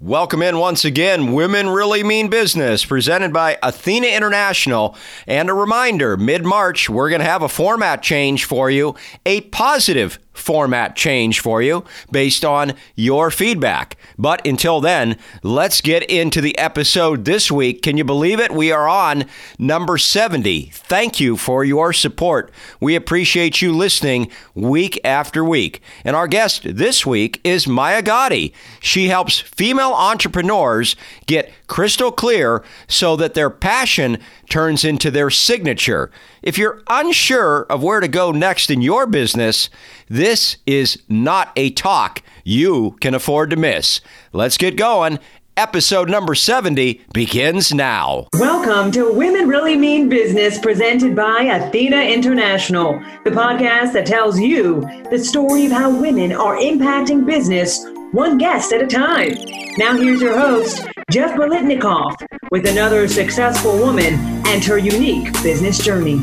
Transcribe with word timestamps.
Welcome 0.00 0.42
in 0.42 0.58
once 0.58 0.84
again, 0.84 1.32
Women 1.32 1.70
Really 1.70 2.04
Mean 2.04 2.28
Business, 2.28 2.84
presented 2.84 3.32
by 3.32 3.58
Athena 3.64 4.06
International. 4.06 4.96
And 5.26 5.50
a 5.50 5.54
reminder 5.54 6.16
mid 6.16 6.44
March, 6.44 6.88
we're 6.88 7.10
going 7.10 7.18
to 7.18 7.26
have 7.26 7.42
a 7.42 7.48
format 7.48 8.00
change 8.00 8.44
for 8.44 8.70
you, 8.70 8.94
a 9.26 9.40
positive 9.40 10.20
format 10.38 10.96
change 10.96 11.40
for 11.40 11.60
you 11.60 11.84
based 12.10 12.44
on 12.44 12.74
your 12.94 13.30
feedback. 13.30 13.96
But 14.16 14.46
until 14.46 14.80
then, 14.80 15.16
let's 15.42 15.80
get 15.80 16.02
into 16.04 16.40
the 16.40 16.56
episode 16.58 17.24
this 17.24 17.50
week. 17.50 17.82
Can 17.82 17.96
you 17.96 18.04
believe 18.04 18.40
it? 18.40 18.52
We 18.52 18.72
are 18.72 18.88
on 18.88 19.24
number 19.58 19.98
70. 19.98 20.70
Thank 20.72 21.20
you 21.20 21.36
for 21.36 21.64
your 21.64 21.92
support. 21.92 22.52
We 22.80 22.94
appreciate 22.94 23.60
you 23.60 23.72
listening 23.72 24.30
week 24.54 25.00
after 25.04 25.44
week. 25.44 25.82
And 26.04 26.16
our 26.16 26.28
guest 26.28 26.62
this 26.64 27.04
week 27.04 27.40
is 27.44 27.66
Maya 27.66 28.02
Gotti. 28.02 28.52
She 28.80 29.08
helps 29.08 29.40
female 29.40 29.92
entrepreneurs 29.92 30.96
get 31.26 31.52
crystal 31.68 32.10
clear 32.10 32.64
so 32.88 33.14
that 33.16 33.34
their 33.34 33.50
passion 33.50 34.18
turns 34.50 34.84
into 34.84 35.10
their 35.10 35.30
signature. 35.30 36.10
If 36.42 36.58
you're 36.58 36.82
unsure 36.88 37.66
of 37.70 37.82
where 37.82 38.00
to 38.00 38.08
go 38.08 38.32
next 38.32 38.70
in 38.70 38.82
your 38.82 39.06
business, 39.06 39.70
this 40.08 40.56
is 40.66 41.00
not 41.08 41.52
a 41.54 41.70
talk 41.70 42.22
you 42.42 42.96
can 43.00 43.14
afford 43.14 43.50
to 43.50 43.56
miss. 43.56 44.00
Let's 44.32 44.56
get 44.56 44.76
going. 44.76 45.18
Episode 45.58 46.08
number 46.08 46.36
70 46.36 47.00
begins 47.12 47.74
now. 47.74 48.28
Welcome 48.34 48.92
to 48.92 49.12
Women 49.12 49.48
Really 49.48 49.76
Mean 49.76 50.08
Business, 50.08 50.56
presented 50.56 51.16
by 51.16 51.42
Athena 51.42 51.96
International, 51.96 52.92
the 53.24 53.30
podcast 53.30 53.92
that 53.94 54.06
tells 54.06 54.38
you 54.38 54.82
the 55.10 55.18
story 55.18 55.66
of 55.66 55.72
how 55.72 55.90
women 55.90 56.32
are 56.32 56.56
impacting 56.56 57.26
business 57.26 57.84
one 58.12 58.38
guest 58.38 58.72
at 58.72 58.82
a 58.82 58.86
time. 58.86 59.32
Now, 59.76 59.96
here's 59.96 60.20
your 60.20 60.38
host, 60.38 60.86
Jeff 61.10 61.38
Bolitnikoff, 61.38 62.16
with 62.50 62.68
another 62.68 63.08
successful 63.08 63.78
woman 63.78 64.12
and 64.46 64.62
her 64.62 64.76
unique 64.76 65.32
business 65.42 65.78
journey. 65.82 66.20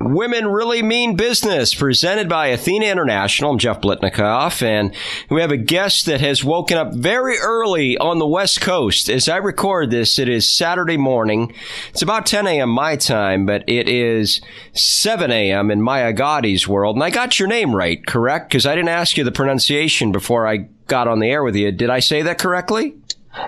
Women 0.00 0.46
Really 0.46 0.82
Mean 0.82 1.16
Business, 1.16 1.74
presented 1.74 2.30
by 2.30 2.46
Athena 2.46 2.86
International. 2.86 3.50
I'm 3.50 3.58
Jeff 3.58 3.82
Blitnikoff, 3.82 4.62
and 4.62 4.94
we 5.28 5.42
have 5.42 5.50
a 5.50 5.58
guest 5.58 6.06
that 6.06 6.22
has 6.22 6.42
woken 6.42 6.78
up 6.78 6.94
very 6.94 7.36
early 7.38 7.98
on 7.98 8.18
the 8.18 8.26
West 8.26 8.62
Coast. 8.62 9.10
As 9.10 9.28
I 9.28 9.36
record 9.36 9.90
this, 9.90 10.18
it 10.18 10.30
is 10.30 10.50
Saturday 10.50 10.96
morning. 10.96 11.52
It's 11.90 12.00
about 12.00 12.24
10 12.24 12.46
a.m. 12.46 12.70
my 12.70 12.96
time, 12.96 13.44
but 13.44 13.68
it 13.68 13.86
is 13.86 14.40
7 14.72 15.30
a.m. 15.30 15.70
in 15.70 15.82
Maya 15.82 16.14
Gotti's 16.14 16.66
world. 16.66 16.96
And 16.96 17.04
I 17.04 17.10
got 17.10 17.38
your 17.38 17.48
name 17.48 17.76
right, 17.76 18.04
correct? 18.06 18.48
Because 18.48 18.64
I 18.64 18.74
didn't 18.74 18.88
ask 18.88 19.18
you 19.18 19.24
the 19.24 19.30
pronunciation 19.30 20.10
before 20.10 20.46
I 20.46 20.68
got 20.86 21.06
on 21.06 21.20
the 21.20 21.30
air 21.30 21.42
with 21.42 21.56
you. 21.56 21.70
Did 21.70 21.90
I 21.90 22.00
say 22.00 22.22
that 22.22 22.38
correctly? 22.38 22.94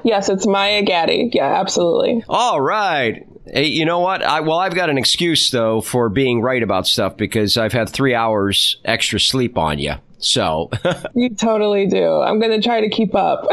Yes, 0.05 0.29
it's 0.29 0.47
Maya 0.47 0.83
Gatti. 0.83 1.31
Yeah, 1.33 1.61
absolutely. 1.61 2.25
All 2.29 2.61
right. 2.61 3.27
Hey, 3.47 3.67
you 3.67 3.85
know 3.85 4.01
what? 4.01 4.23
I, 4.23 4.41
well, 4.41 4.59
I've 4.59 4.75
got 4.75 4.91
an 4.91 4.99
excuse 4.99 5.51
though 5.51 5.81
for 5.81 6.09
being 6.09 6.41
right 6.41 6.63
about 6.63 6.87
stuff 6.87 7.17
because 7.17 7.57
I've 7.57 7.73
had 7.73 7.89
three 7.91 8.15
hours 8.15 8.79
extra 8.85 9.21
sleep 9.21 9.59
on 9.59 9.79
you. 9.79 9.95
So 10.25 10.71
you 11.15 11.35
totally 11.35 11.87
do. 11.87 12.21
I'm 12.21 12.41
going 12.41 12.59
to 12.59 12.67
try 12.67 12.81
to 12.81 12.89
keep 12.89 13.15
up. 13.15 13.47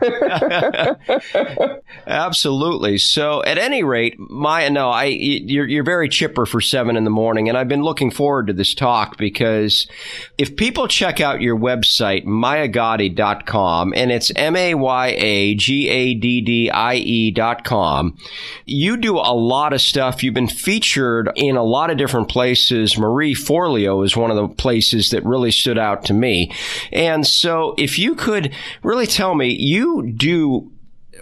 Absolutely. 2.06 2.98
So 2.98 3.42
at 3.44 3.58
any 3.58 3.82
rate, 3.82 4.16
Maya, 4.18 4.70
no, 4.70 4.90
I 4.90 5.04
you're 5.04 5.66
you're 5.66 5.84
very 5.84 6.08
chipper 6.08 6.46
for 6.46 6.60
seven 6.60 6.96
in 6.96 7.04
the 7.04 7.10
morning, 7.10 7.48
and 7.48 7.56
I've 7.56 7.68
been 7.68 7.82
looking 7.82 8.10
forward 8.10 8.48
to 8.48 8.52
this 8.52 8.74
talk 8.74 9.16
because 9.16 9.88
if 10.36 10.56
people 10.56 10.86
check 10.86 11.20
out 11.20 11.40
your 11.40 11.58
website, 11.58 12.24
mayagaddi.com, 12.26 13.94
and 13.96 14.12
it's 14.12 14.30
M 14.36 14.54
A 14.54 14.74
Y 14.74 15.06
A 15.16 15.54
G 15.54 15.88
A 15.88 16.14
D 16.14 16.40
D 16.40 16.70
I 16.70 16.94
E 16.96 17.30
dot 17.30 17.64
com, 17.64 18.16
you 18.66 18.96
do 18.96 19.16
a 19.16 19.34
lot 19.34 19.72
of 19.72 19.80
stuff. 19.80 20.22
You've 20.22 20.34
been 20.34 20.46
featured 20.46 21.30
in 21.36 21.56
a 21.56 21.64
lot 21.64 21.90
of 21.90 21.96
different 21.96 22.28
places. 22.28 22.98
Marie 22.98 23.34
Forleo 23.34 24.04
is 24.04 24.16
one 24.16 24.30
of 24.30 24.36
the 24.36 24.48
places 24.48 25.10
that 25.10 25.24
really 25.24 25.50
stood 25.50 25.78
out 25.78 26.04
to 26.04 26.17
me. 26.18 26.52
And 26.92 27.26
so 27.26 27.74
if 27.78 27.98
you 27.98 28.14
could 28.14 28.54
really 28.82 29.06
tell 29.06 29.34
me, 29.34 29.48
you 29.48 30.12
do 30.12 30.70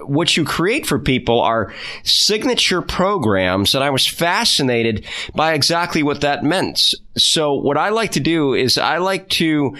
what 0.03 0.37
you 0.37 0.45
create 0.45 0.87
for 0.87 0.99
people 0.99 1.41
are 1.41 1.73
signature 2.03 2.83
programs 2.83 3.75
and 3.75 3.83
I 3.83 3.91
was 3.91 4.07
fascinated 4.07 5.07
by 5.35 5.55
exactly 5.55 6.03
what 6.03 6.21
that 6.21 6.45
meant. 6.45 6.95
So 7.17 7.55
what 7.55 7.79
I 7.79 7.89
like 7.89 8.13
to 8.13 8.21
do 8.21 8.55
is 8.55 8.79
I 8.79 8.99
like 8.99 9.29
to 9.31 9.75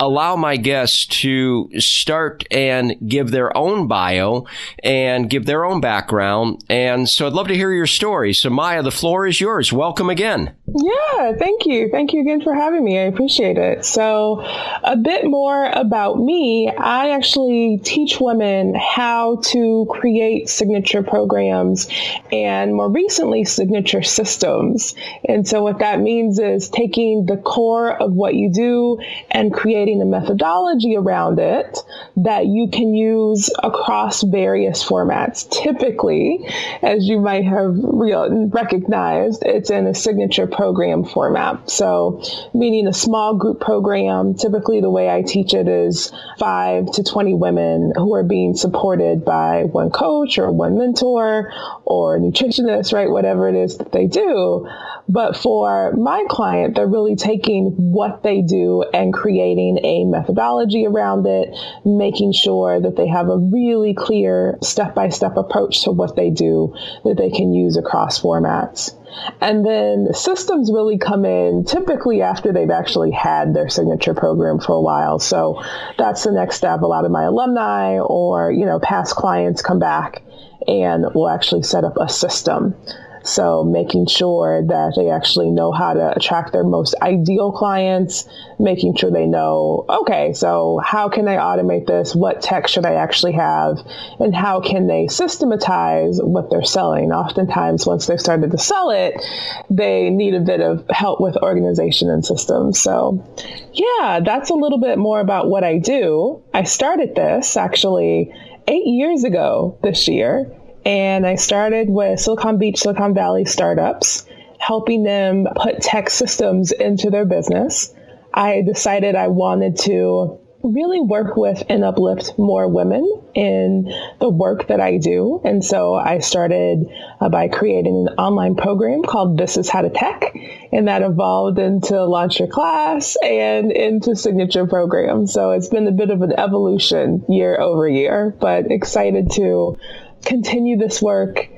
allow 0.00 0.36
my 0.36 0.56
guests 0.56 1.06
to 1.06 1.68
start 1.78 2.44
and 2.50 2.94
give 3.06 3.30
their 3.30 3.56
own 3.56 3.88
bio 3.88 4.46
and 4.82 5.28
give 5.28 5.46
their 5.46 5.64
own 5.64 5.80
background. 5.80 6.64
And 6.68 7.08
so 7.08 7.26
I'd 7.26 7.32
love 7.32 7.48
to 7.48 7.56
hear 7.56 7.72
your 7.72 7.86
story. 7.86 8.32
So, 8.32 8.50
Maya, 8.50 8.82
the 8.82 8.90
floor 8.90 9.26
is 9.26 9.40
yours. 9.40 9.72
Welcome 9.72 10.08
again. 10.08 10.54
Yeah, 10.74 11.32
thank 11.38 11.64
you. 11.64 11.88
Thank 11.88 12.12
you 12.12 12.20
again 12.20 12.42
for 12.42 12.54
having 12.54 12.84
me. 12.84 12.98
I 12.98 13.02
appreciate 13.04 13.56
it. 13.56 13.86
So, 13.86 14.44
a 14.84 14.96
bit 14.96 15.24
more 15.24 15.64
about 15.64 16.18
me. 16.18 16.70
I 16.70 17.10
actually 17.10 17.80
teach 17.82 18.20
women 18.20 18.74
how 18.74 19.36
to 19.46 19.86
create 19.88 20.50
signature 20.50 21.02
programs 21.02 21.88
and 22.30 22.74
more 22.74 22.90
recently, 22.90 23.44
signature 23.44 24.02
systems. 24.02 24.94
And 25.26 25.48
so, 25.48 25.62
what 25.62 25.78
that 25.78 26.00
means 26.00 26.38
is 26.38 26.68
taking 26.68 27.24
the 27.24 27.38
core 27.38 27.90
of 27.90 28.12
what 28.12 28.34
you 28.34 28.52
do 28.52 29.00
and 29.30 29.54
creating 29.54 30.02
a 30.02 30.06
methodology 30.06 30.96
around 30.96 31.38
it 31.38 31.78
that 32.16 32.46
you 32.46 32.68
can 32.68 32.92
use 32.94 33.50
across 33.62 34.22
various 34.22 34.84
formats. 34.84 35.48
Typically, 35.50 36.46
as 36.82 37.06
you 37.06 37.20
might 37.20 37.44
have 37.44 37.74
real, 37.74 38.48
recognized, 38.48 39.42
it's 39.46 39.70
in 39.70 39.86
a 39.86 39.94
signature 39.94 40.46
program 40.46 40.57
format. 40.58 41.70
So, 41.70 42.22
meaning 42.52 42.86
a 42.86 42.92
small 42.92 43.36
group 43.36 43.60
program, 43.60 44.34
typically 44.34 44.80
the 44.80 44.90
way 44.90 45.08
I 45.08 45.22
teach 45.22 45.54
it 45.54 45.68
is 45.68 46.12
five 46.38 46.90
to 46.92 47.02
20 47.02 47.34
women 47.34 47.92
who 47.94 48.14
are 48.14 48.24
being 48.24 48.54
supported 48.54 49.24
by 49.24 49.64
one 49.64 49.90
coach 49.90 50.38
or 50.38 50.50
one 50.50 50.76
mentor 50.76 51.52
or 51.84 52.18
nutritionist, 52.18 52.92
right? 52.92 53.10
Whatever 53.10 53.48
it 53.48 53.54
is 53.54 53.78
that 53.78 53.92
they 53.92 54.06
do. 54.06 54.68
But 55.08 55.36
for 55.36 55.92
my 55.92 56.24
client, 56.28 56.74
they're 56.74 56.86
really 56.86 57.16
taking 57.16 57.72
what 57.76 58.22
they 58.22 58.42
do 58.42 58.82
and 58.92 59.12
creating 59.12 59.78
a 59.82 60.04
methodology 60.04 60.86
around 60.86 61.26
it, 61.26 61.56
making 61.84 62.32
sure 62.32 62.78
that 62.80 62.96
they 62.96 63.06
have 63.06 63.28
a 63.28 63.38
really 63.38 63.94
clear 63.94 64.58
step 64.62 64.94
by 64.94 65.08
step 65.08 65.36
approach 65.36 65.84
to 65.84 65.92
what 65.92 66.14
they 66.14 66.30
do 66.30 66.74
that 67.04 67.16
they 67.16 67.30
can 67.30 67.54
use 67.54 67.76
across 67.78 68.20
formats. 68.20 68.94
And 69.40 69.64
then 69.64 70.12
systems 70.48 70.72
really 70.72 70.96
come 70.96 71.26
in 71.26 71.64
typically 71.64 72.22
after 72.22 72.52
they've 72.52 72.70
actually 72.70 73.10
had 73.10 73.52
their 73.52 73.68
signature 73.68 74.14
program 74.14 74.58
for 74.58 74.72
a 74.72 74.80
while. 74.80 75.18
So 75.18 75.62
that's 75.98 76.24
the 76.24 76.32
next 76.32 76.56
step. 76.56 76.80
A 76.80 76.86
lot 76.86 77.04
of 77.04 77.10
my 77.10 77.24
alumni 77.24 77.98
or, 77.98 78.50
you 78.50 78.64
know, 78.64 78.80
past 78.80 79.14
clients 79.14 79.60
come 79.60 79.78
back 79.78 80.22
and 80.66 81.04
will 81.14 81.28
actually 81.28 81.64
set 81.64 81.84
up 81.84 81.98
a 82.00 82.08
system. 82.08 82.74
So 83.22 83.64
making 83.64 84.06
sure 84.06 84.62
that 84.66 84.94
they 84.96 85.10
actually 85.10 85.50
know 85.50 85.72
how 85.72 85.94
to 85.94 86.12
attract 86.16 86.52
their 86.52 86.64
most 86.64 86.94
ideal 87.02 87.52
clients, 87.52 88.28
making 88.58 88.96
sure 88.96 89.10
they 89.10 89.26
know, 89.26 89.84
okay, 89.88 90.32
so 90.32 90.80
how 90.84 91.08
can 91.08 91.28
I 91.28 91.36
automate 91.36 91.86
this? 91.86 92.14
What 92.14 92.40
tech 92.42 92.68
should 92.68 92.86
I 92.86 92.94
actually 92.94 93.32
have? 93.32 93.78
And 94.18 94.34
how 94.34 94.60
can 94.60 94.86
they 94.86 95.08
systematize 95.08 96.20
what 96.22 96.50
they're 96.50 96.64
selling? 96.64 97.12
Oftentimes, 97.12 97.86
once 97.86 98.06
they've 98.06 98.20
started 98.20 98.50
to 98.50 98.58
sell 98.58 98.90
it, 98.90 99.22
they 99.70 100.10
need 100.10 100.34
a 100.34 100.40
bit 100.40 100.60
of 100.60 100.84
help 100.90 101.20
with 101.20 101.36
organization 101.36 102.10
and 102.10 102.24
systems. 102.24 102.80
So 102.80 103.24
yeah, 103.72 104.20
that's 104.24 104.50
a 104.50 104.54
little 104.54 104.78
bit 104.80 104.98
more 104.98 105.20
about 105.20 105.48
what 105.48 105.64
I 105.64 105.78
do. 105.78 106.42
I 106.54 106.64
started 106.64 107.14
this 107.14 107.56
actually 107.56 108.32
eight 108.66 108.86
years 108.86 109.24
ago 109.24 109.78
this 109.82 110.08
year. 110.08 110.52
And 110.88 111.26
I 111.26 111.34
started 111.34 111.90
with 111.90 112.18
Silicon 112.18 112.56
Beach, 112.56 112.78
Silicon 112.78 113.12
Valley 113.12 113.44
startups, 113.44 114.24
helping 114.58 115.02
them 115.02 115.46
put 115.54 115.82
tech 115.82 116.08
systems 116.08 116.72
into 116.72 117.10
their 117.10 117.26
business. 117.26 117.94
I 118.32 118.62
decided 118.66 119.14
I 119.14 119.28
wanted 119.28 119.76
to 119.80 120.40
really 120.62 121.00
work 121.00 121.36
with 121.36 121.62
and 121.68 121.84
uplift 121.84 122.38
more 122.38 122.66
women 122.68 123.04
in 123.34 123.92
the 124.18 124.30
work 124.30 124.68
that 124.68 124.80
I 124.80 124.96
do. 124.96 125.42
And 125.44 125.62
so 125.62 125.94
I 125.94 126.20
started 126.20 126.86
uh, 127.20 127.28
by 127.28 127.48
creating 127.48 128.08
an 128.08 128.14
online 128.14 128.56
program 128.56 129.02
called 129.02 129.38
This 129.38 129.58
Is 129.58 129.68
How 129.68 129.82
to 129.82 129.90
Tech. 129.90 130.34
And 130.72 130.88
that 130.88 131.02
evolved 131.02 131.58
into 131.58 132.02
Launch 132.04 132.38
Your 132.40 132.48
Class 132.48 133.16
and 133.22 133.70
into 133.70 134.16
Signature 134.16 134.66
Program. 134.66 135.26
So 135.26 135.50
it's 135.50 135.68
been 135.68 135.86
a 135.86 135.92
bit 135.92 136.10
of 136.10 136.22
an 136.22 136.32
evolution 136.32 137.24
year 137.28 137.60
over 137.60 137.86
year, 137.86 138.34
but 138.40 138.72
excited 138.72 139.30
to 139.32 139.76
continue 140.24 140.76
this 140.76 141.00
work 141.00 141.48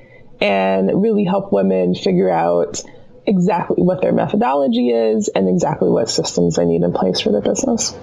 and 0.41 1.03
really 1.03 1.25
help 1.25 1.53
women 1.53 1.95
figure 1.95 2.31
out 2.31 2.83
exactly 3.27 3.83
what 3.83 4.01
their 4.01 4.13
methodology 4.13 4.91
is 4.91 5.29
and 5.29 5.49
exactly 5.49 5.89
what 5.89 6.09
systems 6.09 6.57
they 6.57 6.65
need 6.65 6.83
in 6.83 6.93
place 6.93 7.21
for 7.21 7.31
their 7.31 7.43
business. 7.43 7.97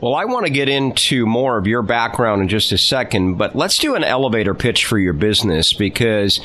Well, 0.00 0.14
I 0.14 0.24
want 0.24 0.46
to 0.46 0.52
get 0.52 0.68
into 0.68 1.26
more 1.26 1.58
of 1.58 1.66
your 1.66 1.82
background 1.82 2.42
in 2.42 2.48
just 2.48 2.72
a 2.72 2.78
second, 2.78 3.36
but 3.36 3.54
let's 3.54 3.78
do 3.78 3.94
an 3.94 4.04
elevator 4.04 4.54
pitch 4.54 4.86
for 4.86 4.98
your 4.98 5.12
business 5.12 5.72
because 5.72 6.40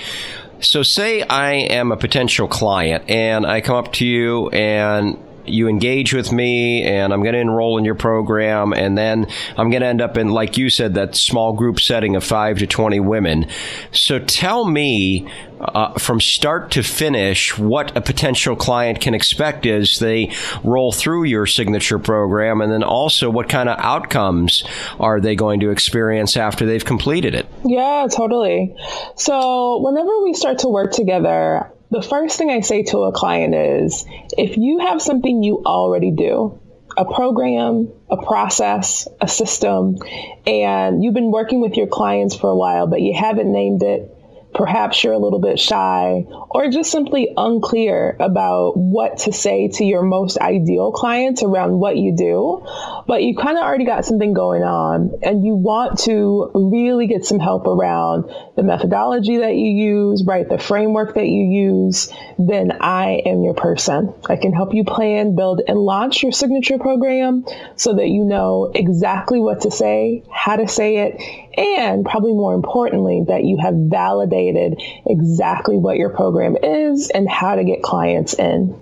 so 0.59 0.83
say 0.83 1.21
I 1.24 1.53
am 1.53 1.92
a 1.92 1.98
potential 1.98 2.48
client 2.48 3.09
and 3.09 3.45
I 3.45 3.62
come 3.62 3.77
up 3.77 3.94
to 3.94 4.06
you 4.06 4.50
and 4.50 5.18
you 5.45 5.67
engage 5.67 6.13
with 6.13 6.31
me 6.31 6.83
and 6.83 7.13
I'm 7.13 7.21
going 7.23 7.33
to 7.33 7.39
enroll 7.39 7.77
in 7.77 7.85
your 7.85 7.95
program 7.95 8.73
and 8.73 8.97
then 8.97 9.27
I'm 9.57 9.69
going 9.69 9.81
to 9.81 9.88
end 9.88 10.01
up 10.01 10.17
in 10.17 10.29
like 10.29 10.57
you 10.57 10.69
said 10.69 10.93
that 10.95 11.15
small 11.15 11.53
group 11.53 11.79
setting 11.79 12.15
of 12.15 12.23
5 12.23 12.59
to 12.59 12.67
20 12.67 12.99
women. 12.99 13.47
So 13.91 14.19
tell 14.19 14.65
me 14.65 15.27
uh, 15.59 15.93
from 15.99 16.19
start 16.19 16.71
to 16.71 16.83
finish 16.83 17.57
what 17.57 17.95
a 17.95 18.01
potential 18.01 18.55
client 18.55 18.99
can 18.99 19.13
expect 19.13 19.65
as 19.65 19.99
they 19.99 20.31
roll 20.63 20.91
through 20.91 21.23
your 21.23 21.45
signature 21.45 21.99
program 21.99 22.61
and 22.61 22.71
then 22.71 22.83
also 22.83 23.29
what 23.29 23.47
kind 23.47 23.69
of 23.69 23.77
outcomes 23.79 24.63
are 24.99 25.19
they 25.19 25.35
going 25.35 25.59
to 25.59 25.69
experience 25.69 26.35
after 26.35 26.65
they've 26.65 26.85
completed 26.85 27.35
it. 27.35 27.45
Yeah, 27.63 28.07
totally. 28.11 28.75
So 29.15 29.79
whenever 29.81 30.23
we 30.23 30.33
start 30.33 30.59
to 30.59 30.67
work 30.67 30.91
together, 30.91 31.71
the 31.91 32.01
first 32.01 32.38
thing 32.38 32.49
I 32.49 32.61
say 32.61 32.83
to 32.83 32.99
a 32.99 33.11
client 33.11 33.53
is 33.53 34.05
if 34.38 34.57
you 34.57 34.79
have 34.79 35.01
something 35.01 35.43
you 35.43 35.61
already 35.65 36.11
do, 36.11 36.59
a 36.97 37.05
program, 37.05 37.89
a 38.09 38.17
process, 38.17 39.07
a 39.19 39.27
system, 39.27 39.97
and 40.45 41.03
you've 41.03 41.13
been 41.13 41.31
working 41.31 41.61
with 41.61 41.75
your 41.75 41.88
clients 41.88 42.35
for 42.35 42.49
a 42.49 42.55
while, 42.55 42.88
but 42.88 43.01
you 43.01 43.13
haven't 43.13 43.51
named 43.51 43.83
it, 43.83 44.10
perhaps 44.53 45.03
you're 45.03 45.13
a 45.13 45.18
little 45.18 45.39
bit 45.39 45.59
shy 45.59 46.25
or 46.50 46.69
just 46.69 46.92
simply 46.92 47.30
unclear 47.36 48.15
about 48.19 48.75
what 48.75 49.19
to 49.19 49.31
say 49.31 49.69
to 49.69 49.86
your 49.86 50.01
most 50.01 50.38
ideal 50.38 50.92
clients 50.92 51.44
around 51.44 51.80
what 51.80 51.98
you 51.98 52.15
do, 52.15 52.65
but 53.07 53.24
you 53.24 53.36
kind 53.36 53.57
of 53.57 53.63
already 53.63 53.86
got 53.86 54.06
something 54.06 54.33
going 54.33 54.63
on 54.63 55.19
and 55.24 55.45
you 55.45 55.56
want 55.56 56.00
to 56.00 56.51
really 56.53 57.07
get 57.07 57.25
some 57.25 57.39
help 57.39 57.68
around 57.68 58.30
the 58.56 58.63
methodology 58.63 59.38
that 59.38 59.56
you 59.56 59.71
use, 59.71 60.24
right? 60.25 60.48
The 60.48 60.57
framework 60.57 61.15
that 61.15 61.27
you 61.27 61.45
use, 61.45 62.12
then 62.38 62.71
I 62.81 63.21
am 63.25 63.44
your 63.44 63.53
person. 63.53 64.13
I 64.30 64.36
can 64.36 64.53
help 64.53 64.74
you 64.74 64.83
plan, 64.83 65.36
build, 65.36 65.62
and 65.68 65.77
launch 65.77 66.24
your 66.24 66.31
signature 66.31 66.77
program 66.77 67.45
so 67.75 67.95
that 67.95 68.07
you 68.07 68.25
know 68.25 68.71
exactly 68.74 69.39
what 69.39 69.62
to 69.62 69.71
say, 69.71 70.24
how 70.31 70.57
to 70.57 70.68
say 70.68 70.98
it, 70.98 71.50
and 71.57 72.06
probably 72.06 72.33
more 72.33 72.53
importantly, 72.53 73.24
that 73.27 73.44
you 73.44 73.57
have 73.57 73.74
validated 73.75 74.81
exactly 75.06 75.77
what 75.77 75.98
your 75.98 76.09
program 76.09 76.56
is 76.62 77.09
and 77.09 77.30
how 77.30 77.56
to 77.56 77.63
get 77.63 77.83
clients 77.83 78.33
in. 78.33 78.80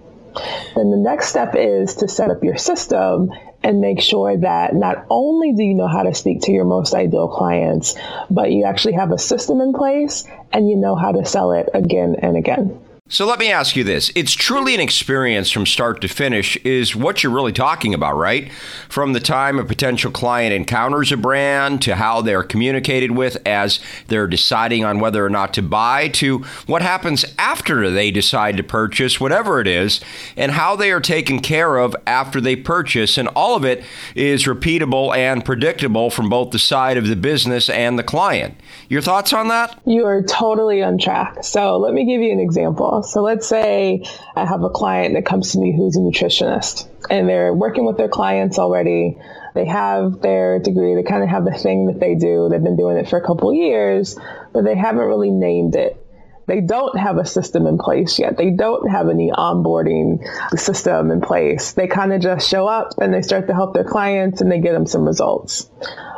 Then 0.76 0.92
the 0.92 0.98
next 0.98 1.30
step 1.30 1.56
is 1.56 1.96
to 1.96 2.08
set 2.08 2.30
up 2.30 2.44
your 2.44 2.58
system 2.58 3.32
and 3.64 3.82
make 3.82 4.02
sure 4.02 4.38
that 4.38 4.74
not 4.74 5.06
only 5.10 5.54
do 5.54 5.64
you 5.64 5.74
know 5.74 5.88
how 5.88 6.04
to 6.04 6.14
speak 6.14 6.44
to 6.44 6.52
your 6.52 6.66
most 6.66 6.94
ideal 6.94 7.28
clients, 7.28 7.96
but 8.30 8.52
you 8.52 8.64
actually 8.64 8.94
have 8.94 9.12
a 9.12 9.18
system 9.18 9.60
in 9.60 9.74
place 9.74 10.24
and 10.54 10.70
you 10.70 10.78
know 10.78 10.96
how 10.96 11.12
to 11.12 11.26
sell 11.26 11.52
it 11.52 11.70
again 11.74 12.16
and 12.22 12.38
again. 12.38 12.80
So 13.12 13.26
let 13.26 13.40
me 13.40 13.52
ask 13.52 13.76
you 13.76 13.84
this. 13.84 14.12
It's 14.14 14.34
truly 14.34 14.76
an 14.76 14.80
experience 14.80 15.50
from 15.50 15.66
start 15.66 16.00
to 16.02 16.08
finish, 16.08 16.58
is 16.58 16.96
what 16.96 17.24
you're 17.24 17.34
really 17.34 17.52
talking 17.52 17.96
about, 17.96 18.16
right? 18.16 18.52
From 18.88 19.14
the 19.14 19.20
time 19.20 19.58
a 19.58 19.66
potential 19.66 20.12
client 20.12 20.54
encounters 20.54 21.12
a 21.12 21.18
brand 21.18 21.82
to 21.82 21.96
how 21.96 22.22
they're 22.22 22.44
communicated 22.44 23.10
with 23.10 23.42
as 23.48 23.80
they're 24.10 24.28
deciding 24.28 24.86
on 24.86 25.00
whether 25.00 25.26
or 25.26 25.30
not 25.30 25.56
to 25.56 25.64
buy 25.64 26.10
to 26.10 26.46
what 26.68 26.84
happens 26.84 27.26
after 27.40 27.90
they 27.90 28.12
decide 28.12 28.58
to 28.58 28.64
purchase, 28.64 29.20
whatever 29.20 29.60
it 29.60 29.66
is, 29.66 30.02
and 30.38 30.52
how 30.52 30.76
they 30.76 30.92
are 30.92 31.02
taken 31.02 31.40
care 31.40 31.78
of 31.78 31.96
after 32.06 32.40
they 32.40 32.56
purchase. 32.56 33.18
And 33.18 33.28
all 33.30 33.56
of 33.56 33.66
it 33.66 33.84
is 34.14 34.44
repeatable 34.44 35.18
and 35.18 35.44
predictable 35.44 36.12
from 36.12 36.30
both 36.30 36.52
the 36.52 36.60
side 36.60 36.96
of 36.96 37.08
the 37.08 37.16
business 37.16 37.72
and 37.72 37.98
the 37.98 38.04
client. 38.04 38.54
Your 38.88 39.02
thoughts 39.02 39.34
on 39.34 39.48
that? 39.48 39.80
You 39.86 40.06
are 40.06 40.22
totally 40.22 40.84
on 40.84 41.00
track. 41.00 41.44
So 41.44 41.80
let 41.80 41.96
me 41.96 42.06
give 42.06 42.22
you 42.22 42.32
an 42.32 42.40
example. 42.40 42.99
So 43.02 43.22
let's 43.22 43.48
say 43.48 44.04
I 44.36 44.46
have 44.46 44.64
a 44.64 44.70
client 44.70 45.16
that 45.16 45.26
comes 45.26 45.54
to 45.54 45.60
me 45.60 45.76
who's 45.76 45.96
a 45.96 46.00
nutritionist 46.00 46.88
and 47.10 47.28
they're 47.28 47.54
working 47.54 47.86
with 47.86 47.98
their 47.98 48.10
clients 48.10 48.60
already. 48.60 49.18
They 49.56 49.66
have 49.66 50.22
their 50.22 50.60
degree, 50.60 50.96
they 50.96 51.04
kind 51.04 51.24
of 51.24 51.30
have 51.30 51.46
the 51.46 51.52
thing 51.52 51.88
that 51.88 52.00
they 52.00 52.16
do. 52.16 52.50
They've 52.50 52.64
been 52.64 52.78
doing 52.78 52.98
it 52.98 53.10
for 53.10 53.18
a 53.18 53.26
couple 53.26 53.54
years, 53.54 54.18
but 54.54 54.64
they 54.64 54.76
haven't 54.76 55.06
really 55.06 55.32
named 55.32 55.76
it 55.76 56.06
they 56.50 56.62
don't 56.62 56.98
have 56.98 57.18
a 57.18 57.26
system 57.26 57.68
in 57.68 57.78
place 57.78 58.18
yet. 58.18 58.36
They 58.36 58.50
don't 58.50 58.90
have 58.90 59.08
any 59.08 59.32
onboarding 59.32 60.20
system 60.58 61.12
in 61.12 61.22
place. 61.22 61.74
They 61.74 61.86
kind 61.86 62.12
of 62.12 62.22
just 62.22 62.50
show 62.50 62.66
up 62.66 62.96
and 62.98 63.14
they 63.14 63.22
start 63.22 63.48
to 63.48 63.54
help 63.54 63.76
their 63.76 63.84
clients 63.84 64.42
and 64.42 64.52
they 64.52 64.60
get 64.60 64.74
them 64.74 64.88
some 64.88 65.06
results. 65.06 65.70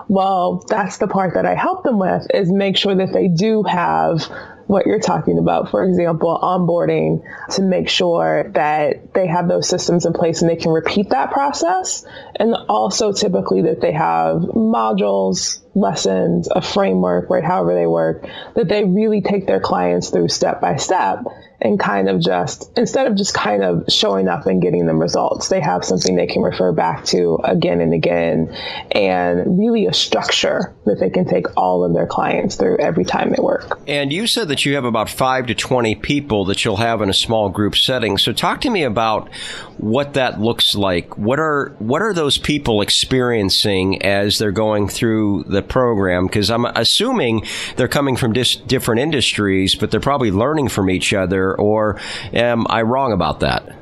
Well, 0.07 0.63
that's 0.69 0.99
the 0.99 1.07
part 1.07 1.33
that 1.33 1.45
I 1.45 1.55
help 1.55 1.83
them 1.83 1.99
with 1.99 2.27
is 2.33 2.49
make 2.49 2.77
sure 2.77 2.95
that 2.95 3.11
they 3.11 3.27
do 3.27 3.63
have 3.63 4.25
what 4.71 4.85
you're 4.85 4.99
talking 4.99 5.37
about, 5.37 5.69
for 5.69 5.83
example, 5.83 6.39
onboarding 6.41 7.21
to 7.49 7.61
make 7.61 7.89
sure 7.89 8.49
that 8.53 9.13
they 9.13 9.27
have 9.27 9.49
those 9.49 9.67
systems 9.67 10.05
in 10.05 10.13
place 10.13 10.41
and 10.41 10.49
they 10.49 10.55
can 10.55 10.71
repeat 10.71 11.09
that 11.09 11.31
process. 11.31 12.05
And 12.37 12.55
also 12.69 13.11
typically 13.11 13.63
that 13.63 13.81
they 13.81 13.91
have 13.91 14.37
modules, 14.37 15.59
lessons, 15.73 16.49
a 16.51 16.61
framework, 16.61 17.29
right, 17.29 17.43
however 17.43 17.73
they 17.73 17.87
work, 17.87 18.27
that 18.55 18.67
they 18.67 18.83
really 18.83 19.21
take 19.21 19.47
their 19.47 19.59
clients 19.59 20.09
through 20.09 20.27
step 20.27 20.59
by 20.59 20.75
step 20.75 21.19
and 21.61 21.79
kind 21.79 22.09
of 22.09 22.19
just, 22.19 22.71
instead 22.75 23.07
of 23.07 23.15
just 23.15 23.33
kind 23.33 23.63
of 23.63 23.85
showing 23.87 24.27
up 24.27 24.47
and 24.47 24.61
getting 24.61 24.87
them 24.87 24.99
results, 24.99 25.47
they 25.47 25.59
have 25.59 25.85
something 25.85 26.15
they 26.15 26.27
can 26.27 26.41
refer 26.41 26.71
back 26.71 27.05
to 27.05 27.37
again 27.43 27.81
and 27.81 27.93
again 27.93 28.55
and 28.91 29.59
really 29.59 29.85
a 29.85 29.93
structure 29.93 30.73
that 30.85 30.99
they 30.99 31.09
can 31.09 31.25
take 31.25 31.45
all 31.55 31.85
of 31.85 31.93
their 31.93 32.07
clients 32.07 32.55
through 32.55 32.77
every 32.79 33.05
time 33.05 33.29
they 33.29 33.41
work. 33.41 33.79
And 33.87 34.11
you 34.11 34.25
said 34.25 34.47
that 34.47 34.65
you 34.65 34.75
have 34.75 34.85
about 34.85 35.09
five 35.09 35.45
to 35.47 35.55
20 35.55 35.95
people 35.95 36.45
that 36.45 36.65
you'll 36.65 36.77
have 36.77 37.01
in 37.01 37.09
a 37.09 37.13
small 37.13 37.49
group 37.49 37.75
setting. 37.75 38.17
So 38.17 38.33
talk 38.33 38.61
to 38.61 38.69
me 38.69 38.83
about 38.83 39.29
what 39.77 40.15
that 40.15 40.41
looks 40.41 40.73
like. 40.73 41.17
What 41.17 41.39
are, 41.39 41.75
what 41.77 42.01
are 42.01 42.13
those 42.13 42.39
people 42.39 42.81
experiencing 42.81 44.01
as 44.01 44.39
they're 44.39 44.51
going 44.51 44.87
through 44.87 45.43
the 45.43 45.60
program? 45.67 46.27
Because 46.27 46.49
I'm 46.49 46.65
assuming 46.65 47.45
they're 47.75 47.87
coming 47.87 48.15
from 48.15 48.33
dis- 48.33 48.55
different 48.55 49.01
industries, 49.01 49.75
but 49.75 49.91
they're 49.91 49.99
probably 49.99 50.31
learning 50.31 50.69
from 50.69 50.89
each 50.89 51.13
other 51.13 51.55
or 51.55 51.99
am 52.33 52.65
I 52.69 52.81
wrong 52.81 53.11
about 53.11 53.41
that? 53.41 53.77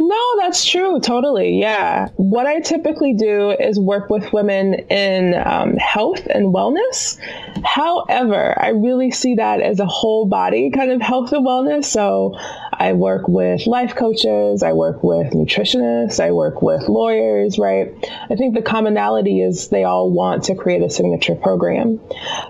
No, 0.00 0.36
that's 0.38 0.64
true. 0.64 1.00
Totally. 1.00 1.58
Yeah. 1.58 2.08
What 2.16 2.46
I 2.46 2.60
typically 2.60 3.14
do 3.14 3.50
is 3.50 3.78
work 3.78 4.10
with 4.10 4.32
women 4.32 4.74
in 4.90 5.34
um, 5.34 5.76
health 5.76 6.26
and 6.26 6.54
wellness. 6.54 7.18
However, 7.64 8.54
I 8.60 8.70
really 8.70 9.10
see 9.10 9.36
that 9.36 9.60
as 9.60 9.80
a 9.80 9.86
whole 9.86 10.26
body 10.26 10.70
kind 10.70 10.90
of 10.90 11.00
health 11.00 11.32
and 11.32 11.46
wellness. 11.46 11.86
So 11.86 12.38
I 12.78 12.92
work 12.92 13.28
with 13.28 13.66
life 13.66 13.94
coaches, 13.94 14.62
I 14.62 14.72
work 14.72 15.02
with 15.02 15.32
nutritionists, 15.32 16.22
I 16.22 16.32
work 16.32 16.62
with 16.62 16.88
lawyers, 16.88 17.58
right? 17.58 17.92
I 18.30 18.36
think 18.36 18.54
the 18.54 18.62
commonality 18.62 19.40
is 19.40 19.68
they 19.68 19.84
all 19.84 20.10
want 20.10 20.44
to 20.44 20.54
create 20.54 20.82
a 20.82 20.90
signature 20.90 21.34
program. 21.34 22.00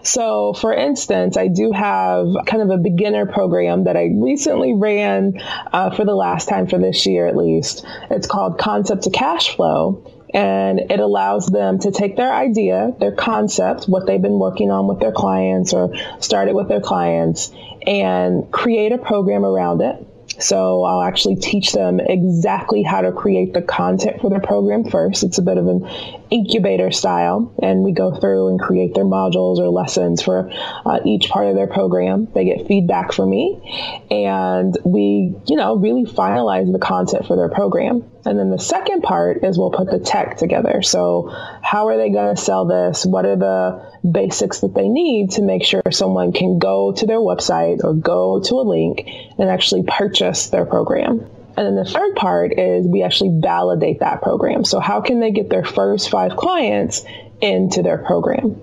So, 0.03 0.53
for 0.55 0.75
instance, 0.75 1.37
I 1.37 1.49
do 1.49 1.73
have 1.73 2.29
kind 2.47 2.63
of 2.63 2.71
a 2.71 2.79
beginner 2.79 3.27
program 3.27 3.85
that 3.85 3.97
I 3.97 4.11
recently 4.15 4.75
ran 4.75 5.41
uh, 5.73 5.91
for 5.91 6.05
the 6.05 6.15
last 6.15 6.49
time 6.49 6.67
for 6.67 6.79
this 6.79 7.07
year 7.07 7.27
at 7.27 7.37
least. 7.37 7.85
It's 8.11 8.27
called 8.27 8.59
Concept 8.59 9.03
to 9.05 9.11
Cash 9.11 9.55
Flow 9.57 10.11
and 10.35 10.91
it 10.91 10.99
allows 10.99 11.47
them 11.47 11.79
to 11.79 11.93
take 11.93 12.17
their 12.17 12.33
idea, 12.33 12.93
their 12.99 13.13
concept, 13.13 13.85
what 13.85 14.05
they've 14.05 14.21
been 14.21 14.41
working 14.41 14.71
on 14.73 14.89
with 14.89 14.99
their 14.99 15.13
clients 15.13 15.73
or 15.73 15.95
started 16.19 16.55
with 16.55 16.69
their 16.69 16.81
clients, 16.81 17.53
and 17.87 18.51
create 18.51 18.91
a 18.91 18.99
program 18.99 19.45
around 19.45 19.81
it. 19.81 20.05
So 20.39 20.83
I'll 20.85 21.03
actually 21.03 21.37
teach 21.37 21.73
them 21.73 22.01
exactly 22.01 22.83
how 22.83 23.03
to 23.03 23.13
create 23.13 23.55
the 23.55 23.63
content 23.63 24.21
for 24.21 24.31
their 24.31 24.41
program 24.41 24.85
first. 24.85 25.23
It's 25.23 25.39
a 25.39 25.43
bit 25.43 25.59
of 25.59 25.67
an 25.67 25.87
incubator 26.31 26.91
style, 26.91 27.55
and 27.63 27.83
we 27.83 27.93
go 27.93 28.15
through 28.15 28.49
and 28.49 28.61
create 28.61 28.95
their 28.95 29.05
modules 29.05 29.59
or 29.59 29.69
lessons 29.69 30.23
for 30.23 30.51
uh, 30.85 31.01
each 31.05 31.29
part 31.29 31.47
of 31.47 31.55
their 31.55 31.67
program. 31.67 32.29
They 32.35 32.45
get 32.45 32.67
feedback 32.67 33.13
from 33.13 33.31
me, 33.31 34.03
and 34.11 34.77
we, 34.85 35.35
you 35.47 35.57
know, 35.57 35.77
really 35.77 36.05
finalize 36.05 36.71
the 36.73 36.79
content 36.79 37.27
for 37.27 37.37
their 37.37 37.49
program. 37.49 38.05
And 38.27 38.39
then 38.39 38.51
the 38.51 38.59
second 38.59 39.03
part 39.03 39.45
is 39.45 39.59
we'll 39.59 39.71
put 39.71 39.91
the 39.91 39.99
tech 39.99 40.39
together. 40.39 40.83
So 40.83 41.31
how 41.63 41.89
are 41.89 41.97
they 41.97 42.11
going 42.11 42.35
to 42.35 42.41
sell 42.41 42.67
this? 42.67 43.05
What 43.05 43.27
are 43.27 43.37
the 43.37 43.93
basics 44.09 44.61
that 44.61 44.75
they 44.75 44.89
need 44.89 45.33
to 45.33 45.43
make 45.43 45.65
sure 45.65 45.83
someone 45.91 46.33
can 46.33 46.59
go 46.59 46.93
to 46.93 47.07
their 47.07 47.19
website 47.19 47.85
or 47.85 47.95
go 47.95 48.41
to 48.41 48.55
a 48.55 48.65
link 48.65 49.07
and 49.39 49.51
actually 49.51 49.85
purchase 49.87 50.49
their 50.49 50.65
program? 50.65 51.27
And 51.57 51.67
then 51.67 51.77
the 51.77 51.85
third 51.85 52.17
part 52.17 52.59
is 52.59 52.87
we 52.87 53.03
actually 53.03 53.39
validate 53.41 54.01
that 54.01 54.23
program. 54.23 54.65
So 54.65 54.81
how 54.81 55.01
can 55.03 55.21
they 55.21 55.31
get 55.31 55.51
their 55.51 55.65
first 55.65 56.11
five 56.11 56.37
clients 56.37 57.05
into 57.41 57.83
their 57.83 57.99
program? 57.99 58.61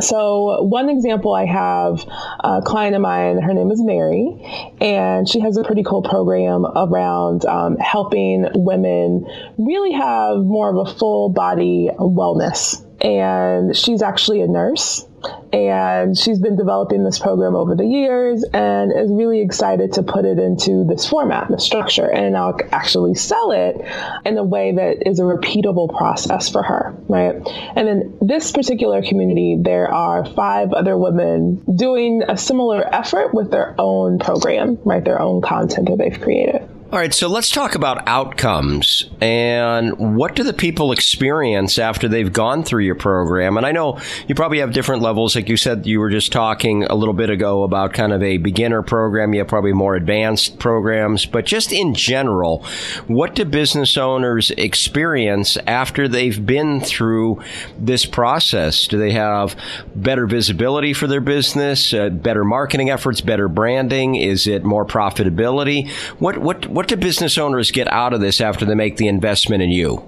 So, 0.00 0.62
one 0.62 0.88
example 0.88 1.34
I 1.34 1.46
have 1.46 2.04
a 2.40 2.60
client 2.62 2.96
of 2.96 3.02
mine, 3.02 3.40
her 3.40 3.54
name 3.54 3.70
is 3.70 3.80
Mary, 3.82 4.34
and 4.80 5.28
she 5.28 5.40
has 5.40 5.56
a 5.56 5.62
pretty 5.62 5.84
cool 5.84 6.02
program 6.02 6.66
around 6.66 7.44
um, 7.44 7.76
helping 7.76 8.46
women 8.54 9.26
really 9.56 9.92
have 9.92 10.38
more 10.38 10.70
of 10.70 10.88
a 10.88 10.94
full 10.98 11.28
body 11.28 11.90
wellness. 11.98 12.84
And 13.04 13.76
she's 13.76 14.02
actually 14.02 14.40
a 14.40 14.48
nurse 14.48 15.06
and 15.52 16.16
she's 16.16 16.38
been 16.38 16.56
developing 16.56 17.04
this 17.04 17.18
program 17.18 17.54
over 17.54 17.74
the 17.74 17.84
years 17.84 18.44
and 18.52 18.92
is 18.92 19.10
really 19.10 19.40
excited 19.40 19.92
to 19.94 20.02
put 20.02 20.24
it 20.24 20.38
into 20.38 20.84
this 20.84 21.06
format, 21.06 21.48
the 21.48 21.58
structure, 21.58 22.10
and 22.10 22.32
now 22.32 22.56
actually 22.72 23.14
sell 23.14 23.52
it 23.52 23.76
in 24.24 24.36
a 24.36 24.44
way 24.44 24.72
that 24.72 25.06
is 25.08 25.20
a 25.20 25.22
repeatable 25.22 25.94
process 25.96 26.48
for 26.48 26.62
her, 26.62 26.94
right? 27.08 27.36
And 27.76 27.88
in 27.88 28.18
this 28.20 28.52
particular 28.52 29.02
community, 29.02 29.56
there 29.60 29.92
are 29.92 30.24
five 30.24 30.72
other 30.72 30.96
women 30.96 31.62
doing 31.76 32.22
a 32.28 32.36
similar 32.36 32.84
effort 32.94 33.32
with 33.32 33.50
their 33.50 33.74
own 33.78 34.18
program, 34.18 34.78
right? 34.84 35.04
Their 35.04 35.20
own 35.20 35.40
content 35.40 35.88
that 35.88 35.98
they've 35.98 36.20
created. 36.20 36.68
All 36.92 36.98
right, 36.98 37.14
so 37.14 37.28
let's 37.28 37.50
talk 37.50 37.74
about 37.74 38.06
outcomes 38.06 39.10
and 39.20 40.16
what 40.16 40.36
do 40.36 40.44
the 40.44 40.52
people 40.52 40.92
experience 40.92 41.78
after 41.78 42.08
they've 42.08 42.32
gone 42.32 42.62
through 42.62 42.84
your 42.84 42.94
program? 42.94 43.56
And 43.56 43.64
I 43.64 43.72
know 43.72 43.98
you 44.28 44.34
probably 44.34 44.58
have 44.58 44.74
different 44.74 45.00
levels. 45.00 45.34
Like 45.34 45.48
you 45.48 45.56
said, 45.56 45.86
you 45.86 45.98
were 45.98 46.10
just 46.10 46.30
talking 46.30 46.84
a 46.84 46.94
little 46.94 47.14
bit 47.14 47.30
ago 47.30 47.62
about 47.62 47.94
kind 47.94 48.12
of 48.12 48.22
a 48.22 48.36
beginner 48.36 48.82
program. 48.82 49.32
You 49.32 49.40
have 49.40 49.48
probably 49.48 49.72
more 49.72 49.96
advanced 49.96 50.58
programs, 50.58 51.24
but 51.24 51.46
just 51.46 51.72
in 51.72 51.94
general, 51.94 52.64
what 53.06 53.34
do 53.34 53.46
business 53.46 53.96
owners 53.96 54.50
experience 54.52 55.56
after 55.66 56.06
they've 56.06 56.44
been 56.44 56.80
through 56.80 57.42
this 57.78 58.04
process? 58.04 58.86
Do 58.86 58.98
they 58.98 59.12
have 59.12 59.56
better 59.96 60.26
visibility 60.26 60.92
for 60.92 61.06
their 61.06 61.22
business, 61.22 61.94
uh, 61.94 62.10
better 62.10 62.44
marketing 62.44 62.90
efforts, 62.90 63.22
better 63.22 63.48
branding? 63.48 64.16
Is 64.16 64.46
it 64.46 64.64
more 64.64 64.84
profitability? 64.84 65.90
What, 66.18 66.36
what, 66.36 66.73
what 66.74 66.88
do 66.88 66.96
business 66.96 67.38
owners 67.38 67.70
get 67.70 67.86
out 67.92 68.12
of 68.12 68.20
this 68.20 68.40
after 68.40 68.64
they 68.64 68.74
make 68.74 68.96
the 68.96 69.06
investment 69.06 69.62
in 69.62 69.70
you? 69.70 70.02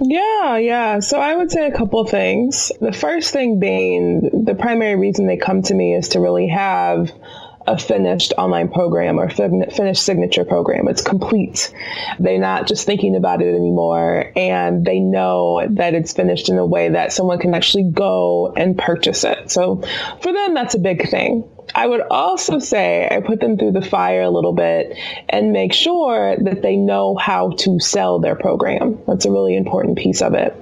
Yeah, 0.00 0.56
yeah. 0.56 1.00
So 1.00 1.20
I 1.20 1.36
would 1.36 1.50
say 1.50 1.66
a 1.66 1.76
couple 1.76 2.04
things. 2.06 2.72
The 2.80 2.92
first 2.92 3.32
thing 3.32 3.60
being 3.60 4.44
the 4.44 4.54
primary 4.54 4.96
reason 4.96 5.26
they 5.26 5.36
come 5.36 5.62
to 5.62 5.74
me 5.74 5.94
is 5.94 6.10
to 6.10 6.20
really 6.20 6.48
have 6.48 7.12
a 7.66 7.76
finished 7.76 8.32
online 8.38 8.70
program 8.70 9.20
or 9.20 9.28
finished 9.28 10.02
signature 10.02 10.46
program. 10.46 10.88
It's 10.88 11.02
complete. 11.02 11.74
They're 12.18 12.40
not 12.40 12.66
just 12.66 12.86
thinking 12.86 13.14
about 13.14 13.42
it 13.42 13.54
anymore 13.54 14.32
and 14.34 14.86
they 14.86 15.00
know 15.00 15.66
that 15.72 15.92
it's 15.92 16.14
finished 16.14 16.48
in 16.48 16.56
a 16.56 16.64
way 16.64 16.90
that 16.90 17.12
someone 17.12 17.38
can 17.38 17.52
actually 17.52 17.90
go 17.92 18.54
and 18.56 18.78
purchase 18.78 19.24
it. 19.24 19.50
So 19.50 19.82
for 20.22 20.32
them, 20.32 20.54
that's 20.54 20.74
a 20.74 20.78
big 20.78 21.10
thing. 21.10 21.46
I 21.74 21.86
would 21.86 22.00
also 22.00 22.58
say 22.58 23.06
I 23.10 23.20
put 23.20 23.40
them 23.40 23.58
through 23.58 23.72
the 23.72 23.82
fire 23.82 24.22
a 24.22 24.30
little 24.30 24.54
bit 24.54 24.96
and 25.28 25.52
make 25.52 25.72
sure 25.72 26.36
that 26.36 26.62
they 26.62 26.76
know 26.76 27.16
how 27.16 27.50
to 27.58 27.78
sell 27.78 28.20
their 28.20 28.34
program. 28.34 28.98
That's 29.06 29.26
a 29.26 29.30
really 29.30 29.56
important 29.56 29.98
piece 29.98 30.22
of 30.22 30.34
it. 30.34 30.54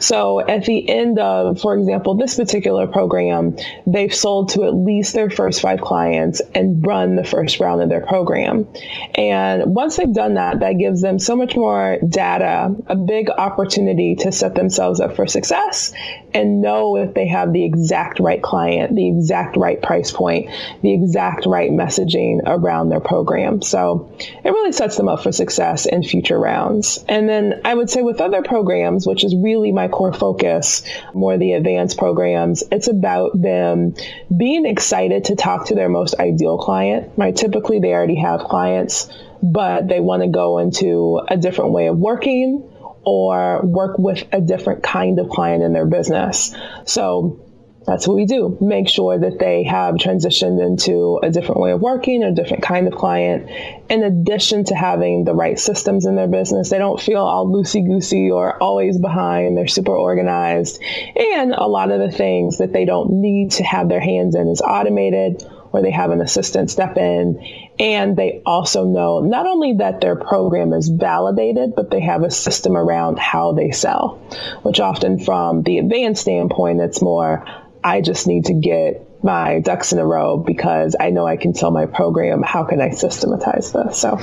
So 0.00 0.40
at 0.40 0.64
the 0.64 0.88
end 0.88 1.18
of, 1.18 1.60
for 1.60 1.76
example, 1.76 2.16
this 2.16 2.36
particular 2.36 2.86
program, 2.86 3.56
they've 3.86 4.14
sold 4.14 4.50
to 4.50 4.64
at 4.64 4.74
least 4.74 5.14
their 5.14 5.30
first 5.30 5.60
five 5.60 5.80
clients 5.80 6.40
and 6.54 6.84
run 6.84 7.16
the 7.16 7.24
first 7.24 7.60
round 7.60 7.82
of 7.82 7.88
their 7.88 8.04
program. 8.04 8.66
And 9.14 9.74
once 9.74 9.96
they've 9.96 10.12
done 10.12 10.34
that, 10.34 10.60
that 10.60 10.78
gives 10.78 11.02
them 11.02 11.18
so 11.18 11.36
much 11.36 11.56
more 11.56 11.98
data, 12.08 12.74
a 12.86 12.96
big 12.96 13.28
opportunity 13.30 14.16
to 14.16 14.32
set 14.32 14.54
themselves 14.54 15.00
up 15.00 15.16
for 15.16 15.26
success 15.26 15.92
and 16.32 16.60
know 16.60 16.96
if 16.96 17.14
they 17.14 17.28
have 17.28 17.52
the 17.52 17.64
exact 17.64 18.18
right 18.18 18.42
client, 18.42 18.94
the 18.94 19.08
exact 19.08 19.56
right 19.56 19.80
price 19.80 20.10
point, 20.10 20.50
the 20.82 20.92
exact 20.92 21.46
right 21.46 21.70
messaging 21.70 22.40
around 22.46 22.88
their 22.88 23.00
program. 23.00 23.62
So 23.62 24.12
it 24.18 24.50
really 24.50 24.72
sets 24.72 24.96
them 24.96 25.08
up 25.08 25.22
for 25.22 25.32
success 25.32 25.86
in 25.86 26.02
future 26.02 26.38
rounds. 26.38 27.04
And 27.08 27.28
then 27.28 27.60
I 27.64 27.74
would 27.74 27.90
say 27.90 28.02
with 28.02 28.20
other 28.20 28.42
programs, 28.42 29.06
which 29.06 29.24
is 29.24 29.34
really 29.34 29.72
my 29.72 29.88
core 29.88 30.12
focus, 30.12 30.82
more 31.12 31.36
the 31.38 31.52
advanced 31.52 31.98
programs, 31.98 32.62
it's 32.70 32.88
about 32.88 33.40
them 33.40 33.94
being 34.36 34.66
excited 34.66 35.26
to 35.26 35.36
talk 35.36 35.66
to 35.66 35.74
their 35.74 35.88
most 35.88 36.14
ideal 36.18 36.58
client. 36.58 37.12
Right? 37.16 37.34
Typically 37.34 37.80
they 37.80 37.92
already 37.92 38.16
have 38.16 38.40
clients, 38.40 39.10
but 39.42 39.88
they 39.88 40.00
want 40.00 40.22
to 40.22 40.28
go 40.28 40.58
into 40.58 41.20
a 41.28 41.36
different 41.36 41.72
way 41.72 41.88
of 41.88 41.98
working 41.98 42.70
or 43.04 43.60
work 43.62 43.98
with 43.98 44.24
a 44.32 44.40
different 44.40 44.82
kind 44.82 45.18
of 45.18 45.28
client 45.28 45.62
in 45.62 45.72
their 45.72 45.86
business. 45.86 46.54
So 46.86 47.40
that's 47.86 48.08
what 48.08 48.16
we 48.16 48.24
do. 48.24 48.56
Make 48.60 48.88
sure 48.88 49.18
that 49.18 49.38
they 49.38 49.64
have 49.64 49.96
transitioned 49.96 50.64
into 50.64 51.20
a 51.22 51.30
different 51.30 51.60
way 51.60 51.72
of 51.72 51.80
working, 51.80 52.22
a 52.22 52.34
different 52.34 52.62
kind 52.62 52.86
of 52.88 52.94
client. 52.94 53.50
In 53.90 54.02
addition 54.02 54.64
to 54.64 54.74
having 54.74 55.24
the 55.24 55.34
right 55.34 55.58
systems 55.58 56.06
in 56.06 56.16
their 56.16 56.28
business, 56.28 56.70
they 56.70 56.78
don't 56.78 57.00
feel 57.00 57.20
all 57.20 57.46
loosey 57.46 57.86
goosey 57.86 58.30
or 58.30 58.62
always 58.62 58.98
behind. 58.98 59.56
They're 59.56 59.66
super 59.66 59.94
organized. 59.94 60.80
And 61.14 61.52
a 61.52 61.66
lot 61.66 61.90
of 61.90 62.00
the 62.00 62.10
things 62.10 62.58
that 62.58 62.72
they 62.72 62.86
don't 62.86 63.20
need 63.20 63.52
to 63.52 63.64
have 63.64 63.88
their 63.88 64.00
hands 64.00 64.34
in 64.34 64.48
is 64.48 64.62
automated 64.62 65.44
or 65.72 65.82
they 65.82 65.90
have 65.90 66.12
an 66.12 66.20
assistant 66.20 66.70
step 66.70 66.96
in. 66.96 67.44
And 67.80 68.16
they 68.16 68.40
also 68.46 68.86
know 68.86 69.20
not 69.20 69.46
only 69.46 69.74
that 69.78 70.00
their 70.00 70.14
program 70.14 70.72
is 70.72 70.88
validated, 70.88 71.74
but 71.74 71.90
they 71.90 72.00
have 72.00 72.22
a 72.22 72.30
system 72.30 72.76
around 72.76 73.18
how 73.18 73.52
they 73.52 73.72
sell, 73.72 74.22
which 74.62 74.78
often 74.78 75.18
from 75.18 75.64
the 75.64 75.78
advanced 75.78 76.22
standpoint, 76.22 76.80
it's 76.80 77.02
more 77.02 77.44
I 77.84 78.00
just 78.00 78.26
need 78.26 78.46
to 78.46 78.54
get 78.54 79.22
my 79.22 79.60
ducks 79.60 79.92
in 79.92 79.98
a 79.98 80.06
row 80.06 80.38
because 80.38 80.96
I 80.98 81.10
know 81.10 81.26
I 81.26 81.36
can 81.36 81.52
tell 81.52 81.70
my 81.70 81.84
program. 81.84 82.42
How 82.42 82.64
can 82.64 82.80
I 82.80 82.90
systematize 82.90 83.72
this? 83.72 83.98
So, 83.98 84.18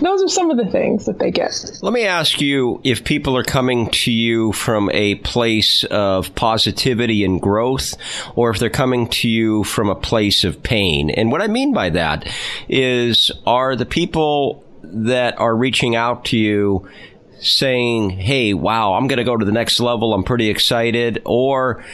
those 0.00 0.22
are 0.22 0.28
some 0.28 0.50
of 0.52 0.56
the 0.56 0.70
things 0.70 1.06
that 1.06 1.18
they 1.18 1.32
get. 1.32 1.78
Let 1.82 1.92
me 1.92 2.04
ask 2.04 2.40
you 2.40 2.80
if 2.84 3.04
people 3.04 3.36
are 3.36 3.42
coming 3.42 3.90
to 3.90 4.12
you 4.12 4.52
from 4.52 4.90
a 4.92 5.16
place 5.16 5.82
of 5.84 6.34
positivity 6.36 7.24
and 7.24 7.40
growth, 7.40 7.94
or 8.36 8.50
if 8.50 8.60
they're 8.60 8.70
coming 8.70 9.08
to 9.08 9.28
you 9.28 9.64
from 9.64 9.90
a 9.90 9.96
place 9.96 10.44
of 10.44 10.62
pain. 10.62 11.10
And 11.10 11.32
what 11.32 11.42
I 11.42 11.48
mean 11.48 11.72
by 11.72 11.90
that 11.90 12.32
is, 12.68 13.32
are 13.44 13.74
the 13.74 13.86
people 13.86 14.64
that 14.82 15.38
are 15.40 15.54
reaching 15.54 15.96
out 15.96 16.26
to 16.26 16.38
you 16.38 16.88
saying, 17.40 18.10
Hey, 18.10 18.54
wow, 18.54 18.94
I'm 18.94 19.08
going 19.08 19.18
to 19.18 19.24
go 19.24 19.36
to 19.36 19.44
the 19.44 19.52
next 19.52 19.80
level. 19.80 20.14
I'm 20.14 20.24
pretty 20.24 20.48
excited. 20.48 21.22
Or 21.24 21.84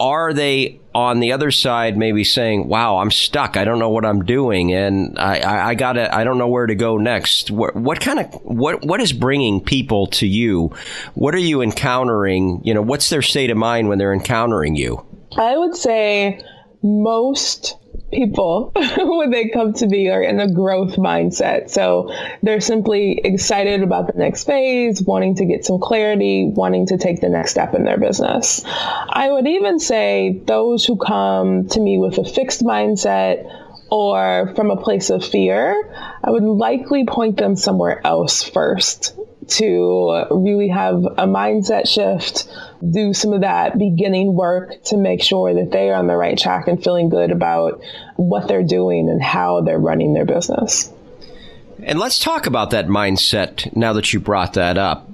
are 0.00 0.32
they 0.32 0.80
on 0.94 1.20
the 1.20 1.32
other 1.32 1.50
side 1.50 1.96
maybe 1.96 2.24
saying, 2.24 2.66
"Wow, 2.66 2.98
I'm 2.98 3.10
stuck. 3.10 3.56
I 3.56 3.64
don't 3.64 3.78
know 3.78 3.90
what 3.90 4.04
I'm 4.04 4.24
doing, 4.24 4.72
and 4.72 5.18
I, 5.18 5.38
I, 5.38 5.68
I 5.68 5.74
gotta. 5.74 6.12
I 6.12 6.24
don't 6.24 6.38
know 6.38 6.48
where 6.48 6.66
to 6.66 6.74
go 6.74 6.96
next." 6.96 7.50
What, 7.50 7.76
what 7.76 8.00
kind 8.00 8.18
of 8.18 8.34
what 8.42 8.84
what 8.84 9.00
is 9.00 9.12
bringing 9.12 9.60
people 9.60 10.08
to 10.08 10.26
you? 10.26 10.74
What 11.14 11.34
are 11.34 11.38
you 11.38 11.62
encountering? 11.62 12.62
You 12.64 12.74
know, 12.74 12.82
what's 12.82 13.10
their 13.10 13.22
state 13.22 13.50
of 13.50 13.56
mind 13.56 13.88
when 13.88 13.98
they're 13.98 14.14
encountering 14.14 14.74
you? 14.74 15.04
I 15.36 15.56
would 15.56 15.76
say 15.76 16.42
most 16.82 17.76
people 18.12 18.72
when 18.98 19.30
they 19.30 19.48
come 19.48 19.72
to 19.72 19.86
me 19.86 20.10
are 20.10 20.22
in 20.22 20.40
a 20.40 20.52
growth 20.52 20.96
mindset. 20.96 21.70
So 21.70 22.12
they're 22.42 22.60
simply 22.60 23.20
excited 23.22 23.82
about 23.82 24.12
the 24.12 24.18
next 24.18 24.44
phase, 24.44 25.02
wanting 25.02 25.36
to 25.36 25.44
get 25.44 25.64
some 25.64 25.80
clarity, 25.80 26.50
wanting 26.52 26.86
to 26.86 26.98
take 26.98 27.20
the 27.20 27.28
next 27.28 27.52
step 27.52 27.74
in 27.74 27.84
their 27.84 27.98
business. 27.98 28.62
I 28.66 29.28
would 29.30 29.46
even 29.46 29.78
say 29.78 30.40
those 30.44 30.84
who 30.84 30.96
come 30.96 31.68
to 31.68 31.80
me 31.80 31.98
with 31.98 32.18
a 32.18 32.24
fixed 32.24 32.62
mindset 32.62 33.48
or 33.90 34.52
from 34.54 34.70
a 34.70 34.76
place 34.76 35.10
of 35.10 35.24
fear, 35.24 35.92
I 36.22 36.30
would 36.30 36.44
likely 36.44 37.06
point 37.06 37.36
them 37.36 37.56
somewhere 37.56 38.00
else 38.04 38.42
first 38.42 39.16
to 39.50 40.26
really 40.30 40.68
have 40.68 40.96
a 41.04 41.26
mindset 41.26 41.88
shift, 41.88 42.48
do 42.88 43.12
some 43.12 43.32
of 43.32 43.42
that 43.42 43.78
beginning 43.78 44.34
work 44.34 44.82
to 44.84 44.96
make 44.96 45.22
sure 45.22 45.54
that 45.54 45.70
they 45.70 45.90
are 45.90 45.96
on 45.96 46.06
the 46.06 46.16
right 46.16 46.38
track 46.38 46.68
and 46.68 46.82
feeling 46.82 47.08
good 47.08 47.30
about 47.30 47.82
what 48.16 48.48
they're 48.48 48.62
doing 48.62 49.08
and 49.08 49.22
how 49.22 49.60
they're 49.60 49.78
running 49.78 50.14
their 50.14 50.24
business. 50.24 50.92
And 51.82 51.98
let's 51.98 52.18
talk 52.18 52.46
about 52.46 52.70
that 52.70 52.86
mindset 52.86 53.74
now 53.74 53.94
that 53.94 54.12
you 54.12 54.20
brought 54.20 54.54
that 54.54 54.76
up 54.76 55.10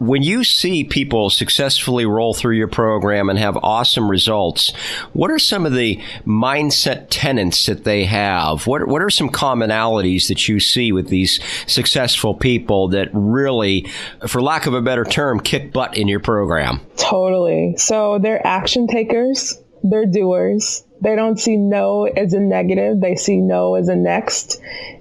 when 0.00 0.22
you 0.22 0.42
see 0.44 0.82
people 0.82 1.28
successfully 1.28 2.06
roll 2.06 2.32
through 2.32 2.56
your 2.56 2.68
program 2.68 3.28
and 3.28 3.38
have 3.38 3.56
awesome 3.62 4.10
results, 4.10 4.72
what 5.12 5.30
are 5.30 5.38
some 5.38 5.66
of 5.66 5.74
the 5.74 6.00
mindset 6.26 7.06
tenets 7.10 7.66
that 7.66 7.84
they 7.84 8.04
have? 8.06 8.66
What, 8.66 8.88
what 8.88 9.02
are 9.02 9.10
some 9.10 9.28
commonalities 9.28 10.28
that 10.28 10.48
you 10.48 10.58
see 10.58 10.90
with 10.90 11.08
these 11.08 11.38
successful 11.66 12.34
people 12.34 12.88
that 12.88 13.10
really, 13.12 13.90
for 14.26 14.40
lack 14.40 14.66
of 14.66 14.72
a 14.72 14.80
better 14.80 15.04
term, 15.04 15.38
kick 15.38 15.70
butt 15.70 15.98
in 15.98 16.08
your 16.08 16.20
program? 16.20 16.80
Totally. 16.96 17.74
So 17.76 18.18
they're 18.18 18.44
action 18.44 18.86
takers, 18.86 19.60
they're 19.82 20.06
doers, 20.06 20.82
they 21.00 21.16
don't 21.16 21.38
see 21.38 21.56
no 21.56 22.04
as 22.04 22.34
a 22.34 22.40
negative. 22.40 23.00
They 23.00 23.16
see 23.16 23.38
no 23.38 23.74
as 23.74 23.88
a 23.88 23.96
next. 23.96 24.60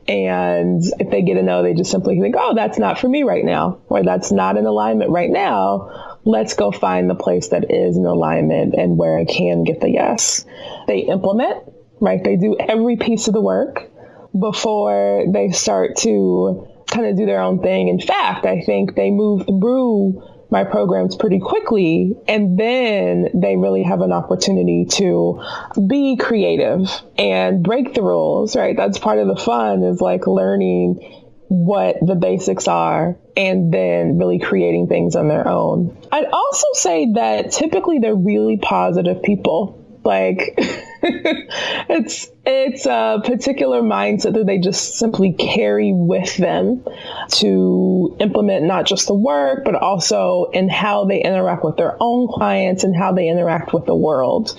And 0.09 0.83
if 0.97 1.11
they 1.11 1.21
get 1.21 1.37
a 1.37 1.43
no, 1.43 1.61
they 1.61 1.75
just 1.75 1.91
simply 1.91 2.19
think, 2.19 2.33
oh, 2.35 2.55
that's 2.55 2.79
not 2.79 2.97
for 2.97 3.07
me 3.07 3.21
right 3.21 3.45
now, 3.45 3.79
or 3.89 4.03
that's 4.03 4.31
not 4.31 4.57
in 4.57 4.65
alignment 4.65 5.11
right 5.11 5.29
now. 5.29 6.17
let's 6.25 6.55
go 6.55 6.71
find 6.71 7.07
the 7.07 7.15
place 7.15 7.49
that 7.49 7.71
is 7.71 7.95
in 7.95 8.05
alignment 8.05 8.73
and 8.73 8.97
where 8.97 9.19
I 9.19 9.25
can 9.25 9.63
get 9.63 9.81
the 9.81 9.89
yes. 9.89 10.45
They 10.87 11.01
implement, 11.01 11.71
right? 12.01 12.23
They 12.23 12.37
do 12.37 12.57
every 12.59 12.97
piece 12.97 13.27
of 13.27 13.35
the 13.35 13.41
work 13.41 13.91
before 14.37 15.25
they 15.31 15.51
start 15.51 15.97
to 15.97 16.67
kind 16.87 17.05
of 17.05 17.15
do 17.15 17.27
their 17.27 17.41
own 17.41 17.61
thing. 17.61 17.87
In 17.87 17.99
fact, 17.99 18.47
I 18.47 18.61
think 18.61 18.95
they 18.95 19.11
move 19.11 19.45
through 19.45 20.23
my 20.51 20.63
programs 20.63 21.15
pretty 21.15 21.39
quickly 21.39 22.15
and 22.27 22.57
then 22.59 23.29
they 23.35 23.55
really 23.55 23.83
have 23.83 24.01
an 24.01 24.11
opportunity 24.11 24.85
to 24.89 25.43
be 25.87 26.17
creative 26.17 26.89
and 27.17 27.63
break 27.63 27.93
the 27.93 28.01
rules 28.01 28.55
right? 28.55 28.75
That's 28.75 28.97
part 28.97 29.19
of 29.19 29.27
the 29.27 29.35
fun 29.35 29.83
is 29.83 30.01
like 30.01 30.27
learning 30.27 31.19
what 31.49 31.95
the 32.01 32.15
basics 32.15 32.67
are 32.67 33.17
and 33.35 33.73
then 33.73 34.17
really 34.19 34.39
creating 34.39 34.87
things 34.87 35.15
on 35.15 35.27
their 35.27 35.47
own. 35.47 35.97
I'd 36.11 36.25
also 36.25 36.67
say 36.73 37.13
that 37.13 37.51
typically 37.51 37.99
they're 37.99 38.15
really 38.15 38.57
positive 38.57 39.23
people. 39.23 39.99
Like 40.03 40.57
it's 41.03 42.27
it's 42.45 42.85
a 42.85 43.21
particular 43.23 43.81
mindset 43.81 44.33
that 44.33 44.45
they 44.45 44.57
just 44.57 44.97
simply 44.97 45.33
carry 45.33 45.91
with 45.93 46.35
them 46.37 46.83
to 47.29 48.17
implement 48.19 48.65
not 48.65 48.85
just 48.85 49.07
the 49.07 49.13
work, 49.13 49.63
but 49.63 49.75
also 49.75 50.49
in 50.51 50.67
how 50.67 51.05
they 51.05 51.21
interact 51.21 51.63
with 51.63 51.77
their 51.77 51.95
own 51.99 52.27
clients 52.27 52.83
and 52.83 52.95
how 52.95 53.13
they 53.13 53.29
interact 53.29 53.73
with 53.73 53.85
the 53.85 53.95
world. 53.95 54.53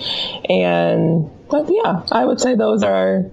And 0.49 1.29
but 1.49 1.69
yeah, 1.69 2.03
I 2.11 2.25
would 2.25 2.39
say 2.39 2.55
those 2.55 2.81
are 2.81 3.25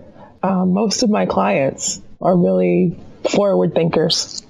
uh, 0.42 0.66
most 0.66 1.02
of 1.02 1.08
my 1.08 1.26
clients 1.26 2.00
are 2.20 2.36
really 2.36 2.98
forward 3.28 3.74
thinkers. 3.74 4.42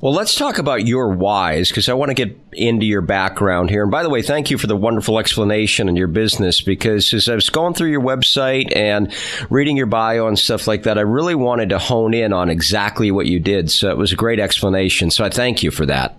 Well, 0.00 0.12
let's 0.12 0.34
talk 0.34 0.58
about 0.58 0.86
your 0.86 1.10
whys 1.10 1.68
because 1.68 1.88
I 1.88 1.94
want 1.94 2.10
to 2.10 2.14
get 2.14 2.38
into 2.52 2.84
your 2.84 3.00
background 3.00 3.70
here. 3.70 3.82
And 3.82 3.90
by 3.90 4.02
the 4.02 4.10
way, 4.10 4.22
thank 4.22 4.50
you 4.50 4.58
for 4.58 4.66
the 4.66 4.76
wonderful 4.76 5.18
explanation 5.18 5.88
in 5.88 5.96
your 5.96 6.08
business 6.08 6.60
because 6.60 7.12
as 7.14 7.28
I 7.28 7.34
was 7.34 7.48
going 7.50 7.74
through 7.74 7.90
your 7.90 8.02
website 8.02 8.74
and 8.76 9.12
reading 9.50 9.76
your 9.76 9.86
bio 9.86 10.26
and 10.26 10.38
stuff 10.38 10.66
like 10.66 10.82
that, 10.82 10.98
I 10.98 11.02
really 11.02 11.34
wanted 11.34 11.70
to 11.70 11.78
hone 11.78 12.14
in 12.14 12.32
on 12.32 12.50
exactly 12.50 13.10
what 13.10 13.26
you 13.26 13.40
did. 13.40 13.70
So 13.70 13.90
it 13.90 13.96
was 13.96 14.12
a 14.12 14.16
great 14.16 14.40
explanation. 14.40 15.10
So 15.10 15.24
I 15.24 15.30
thank 15.30 15.62
you 15.62 15.70
for 15.70 15.86
that. 15.86 16.18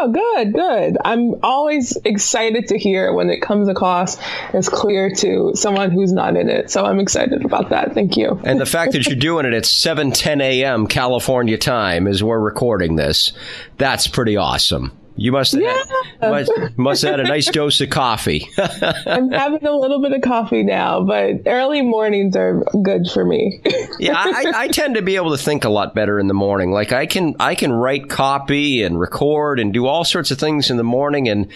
Yeah, 0.00 0.12
good, 0.12 0.52
good. 0.52 0.98
I'm 1.04 1.36
always 1.42 1.96
excited 2.04 2.68
to 2.68 2.78
hear 2.78 3.12
when 3.12 3.30
it 3.30 3.40
comes 3.40 3.68
across 3.68 4.18
as 4.52 4.68
clear 4.68 5.14
to 5.16 5.52
someone 5.54 5.90
who's 5.90 6.12
not 6.12 6.36
in 6.36 6.48
it. 6.48 6.70
So 6.70 6.84
I'm 6.84 7.00
excited 7.00 7.44
about 7.44 7.70
that. 7.70 7.94
Thank 7.94 8.16
you. 8.16 8.40
And 8.44 8.60
the 8.60 8.66
fact 8.66 8.92
that 8.92 9.06
you're 9.06 9.16
doing 9.16 9.46
it 9.46 9.52
at 9.52 9.66
7 9.66 10.12
10 10.12 10.40
a.m. 10.40 10.86
California 10.86 11.58
time 11.58 12.06
as 12.06 12.22
we're 12.22 12.40
recording 12.40 12.96
this, 12.96 13.32
that's 13.78 14.06
pretty 14.06 14.36
awesome. 14.36 14.92
You 15.16 15.32
must 15.32 15.52
have, 15.52 15.86
must, 16.20 16.52
must 16.76 17.02
have 17.02 17.10
had 17.12 17.20
a 17.20 17.24
nice 17.24 17.50
dose 17.50 17.80
of 17.80 17.90
coffee. 17.90 18.48
I'm 18.58 19.30
having 19.30 19.66
a 19.66 19.76
little 19.76 20.00
bit 20.00 20.12
of 20.12 20.22
coffee 20.22 20.62
now, 20.62 21.02
but 21.04 21.42
early 21.46 21.82
mornings 21.82 22.36
are 22.36 22.64
good 22.82 23.10
for 23.12 23.24
me. 23.24 23.60
yeah, 23.98 24.14
I, 24.16 24.52
I, 24.54 24.68
tend 24.68 24.94
to 24.94 25.02
be 25.02 25.16
able 25.16 25.32
to 25.32 25.38
think 25.42 25.64
a 25.64 25.68
lot 25.68 25.94
better 25.94 26.18
in 26.18 26.28
the 26.28 26.34
morning. 26.34 26.70
Like 26.70 26.92
I 26.92 27.06
can 27.06 27.34
I 27.38 27.54
can 27.54 27.72
write 27.72 28.08
copy 28.08 28.82
and 28.82 28.98
record 28.98 29.60
and 29.60 29.74
do 29.74 29.86
all 29.86 30.04
sorts 30.04 30.30
of 30.30 30.38
things 30.38 30.70
in 30.70 30.76
the 30.76 30.84
morning, 30.84 31.28
and 31.28 31.48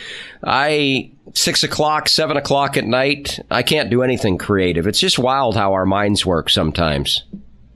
I 0.43 1.13
six 1.33 1.63
o'clock, 1.63 2.09
seven 2.09 2.37
o'clock 2.37 2.77
at 2.77 2.85
night, 2.85 3.41
I 3.51 3.63
can't 3.63 3.89
do 3.89 4.03
anything 4.03 4.37
creative. 4.37 4.87
It's 4.87 5.01
just 5.01 5.19
wild 5.19 5.57
how 5.57 5.73
our 5.73 5.87
minds 5.87 6.27
work 6.27 6.51
sometimes. 6.51 7.25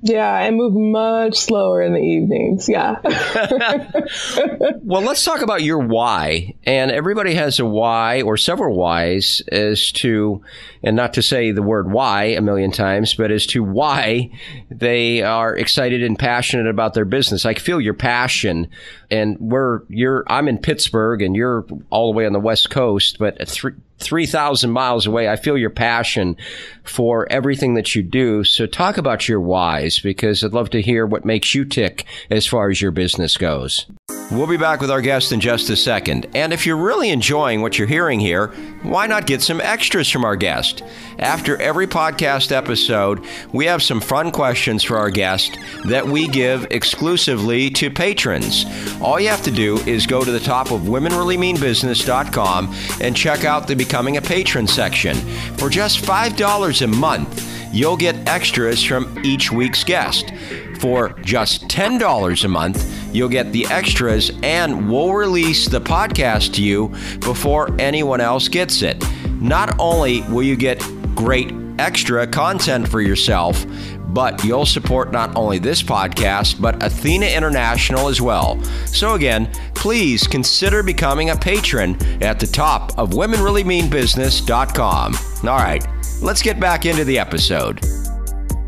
Yeah, 0.00 0.33
I 0.33 0.50
move 0.52 0.75
much 0.75 1.37
slower 1.37 1.83
in 1.83 1.93
the 1.93 2.00
evenings. 2.00 2.69
Yeah. 2.69 3.00
well, 4.83 5.02
let's 5.02 5.25
talk 5.25 5.43
about 5.43 5.62
your 5.62 5.81
why. 5.81 6.55
And 6.64 6.93
everybody 6.93 7.35
has 7.35 7.59
a 7.59 7.64
why 7.64 8.23
or 8.23 8.37
several 8.37 8.76
whys 8.76 9.43
as 9.50 9.90
to, 9.93 10.43
and 10.85 10.95
not 10.95 11.14
to 11.14 11.23
say 11.23 11.50
the 11.50 11.62
word 11.62 11.90
why 11.90 12.25
a 12.26 12.40
million 12.40 12.71
times, 12.71 13.14
but 13.14 13.33
as 13.33 13.47
to 13.47 13.64
why 13.64 14.31
they 14.71 15.23
are 15.23 15.57
excited 15.57 16.05
and 16.05 16.17
passionate 16.17 16.69
about 16.69 16.95
their 16.95 17.05
business. 17.05 17.45
I 17.45 17.55
feel 17.55 17.81
your 17.81 17.95
passion 17.95 18.69
and 19.11 19.37
we're, 19.40 19.83
you're, 19.88 20.23
I'm 20.28 20.47
in 20.47 20.59
Pittsburgh 20.59 21.23
and 21.23 21.35
you're 21.35 21.67
all 21.90 22.12
the 22.12 22.17
way 22.17 22.26
on 22.26 22.33
the 22.33 22.40
West 22.40 22.71
Coast, 22.71 23.19
but 23.19 23.49
three, 23.49 23.73
3,000 23.99 24.71
miles 24.71 25.07
away. 25.07 25.28
I 25.28 25.37
feel 25.37 25.59
your 25.59 25.71
passion 25.71 26.37
for 26.85 27.31
everything 27.31 27.75
that 27.75 27.95
you 27.95 28.02
do. 28.02 28.45
So 28.45 28.67
talk 28.67 28.97
about 28.97 29.28
your 29.28 29.40
whys 29.40 30.00
because 30.00 30.42
I'd 30.42 30.53
love 30.53 30.70
to 30.70 30.83
hear 30.83 31.07
what 31.07 31.25
makes 31.25 31.55
you 31.55 31.64
tick 31.64 32.05
as 32.31 32.46
far 32.46 32.70
as 32.70 32.81
your 32.81 32.90
business 32.90 33.37
goes. 33.37 33.87
We'll 34.31 34.46
be 34.46 34.59
back 34.59 34.83
with 34.83 34.90
our 34.90 35.01
guest 35.01 35.33
in 35.33 35.40
just 35.40 35.70
a 35.70 35.77
second. 35.77 36.27
And 36.35 36.53
if 36.53 36.66
you're 36.66 36.77
really 36.77 37.09
enjoying 37.09 37.62
what 37.62 37.79
you're 37.79 37.88
hearing 37.88 38.20
here, 38.20 38.49
why 38.83 39.07
not 39.07 39.27
get 39.27 39.40
some 39.40 39.59
extras 39.59 40.11
from 40.11 40.22
our 40.22 40.37
guest? 40.37 40.83
After 41.18 41.57
every 41.62 41.87
podcast 41.87 42.53
episode, 42.53 43.25
we 43.55 43.64
have 43.64 43.83
some 43.83 44.03
fun 44.03 44.31
questions 44.31 44.85
for 44.85 44.99
our 44.99 45.09
guest 45.09 45.59
that 45.87 46.07
we 46.07 46.29
give 46.29 46.66
exclusively 46.70 47.70
to 47.70 47.90
patrons. 47.90 48.66
All 49.01 49.18
you 49.18 49.29
have 49.29 49.42
to 49.44 49.51
do 49.51 49.79
is 49.79 50.07
go 50.07 50.22
to 50.22 50.31
the 50.31 50.40
top 50.40 50.72
of 50.72 50.83
womenreallymeanbusiness.com 50.83 52.75
and 53.01 53.16
check 53.16 53.44
out 53.46 53.66
the 53.66 53.77
Becoming 53.88 54.18
a 54.18 54.20
Patron 54.20 54.66
section. 54.66 55.16
For 55.57 55.70
just 55.70 56.05
$5 56.05 56.83
a 56.83 56.87
month, 56.87 57.72
you'll 57.72 57.96
get 57.96 58.29
extras 58.29 58.85
from 58.85 59.18
each 59.24 59.51
week's 59.51 59.83
guest. 59.83 60.31
For 60.79 61.14
just 61.22 61.68
$10 61.68 62.44
a 62.44 62.48
month, 62.48 63.14
you'll 63.14 63.31
get 63.31 63.51
the 63.51 63.64
extras 63.68 64.31
and 64.42 64.90
we'll 64.90 65.14
release 65.14 65.70
the 65.70 65.81
podcast 65.81 66.53
to 66.57 66.62
you 66.62 66.88
before 67.20 67.74
anyone 67.79 68.20
else 68.20 68.46
gets 68.46 68.83
it. 68.83 69.03
Not 69.40 69.74
only 69.81 70.20
will 70.24 70.42
you 70.42 70.55
get 70.55 70.81
great 71.14 71.51
extra 71.79 72.27
content 72.27 72.87
for 72.87 73.01
yourself, 73.01 73.64
but 74.09 74.42
you'll 74.44 74.66
support 74.66 75.12
not 75.12 75.37
only 75.37 75.59
this 75.59 75.83
podcast, 75.83 76.61
but 76.61 76.83
Athena 76.83 77.27
International 77.27 78.09
as 78.09 78.21
well. 78.21 78.61
So, 78.87 79.14
again, 79.14 79.51
please 79.75 80.27
consider 80.27 80.83
becoming 80.83 81.31
a 81.31 81.37
patron 81.37 81.97
at 82.23 82.40
the 82.40 82.47
top 82.47 82.99
of 82.99 83.11
WomenReallyMeanBusiness.com. 83.11 85.14
All 85.44 85.59
right, 85.59 85.87
let's 86.21 86.42
get 86.42 86.59
back 86.59 86.87
into 86.87 87.05
the 87.05 87.18
episode. 87.18 87.81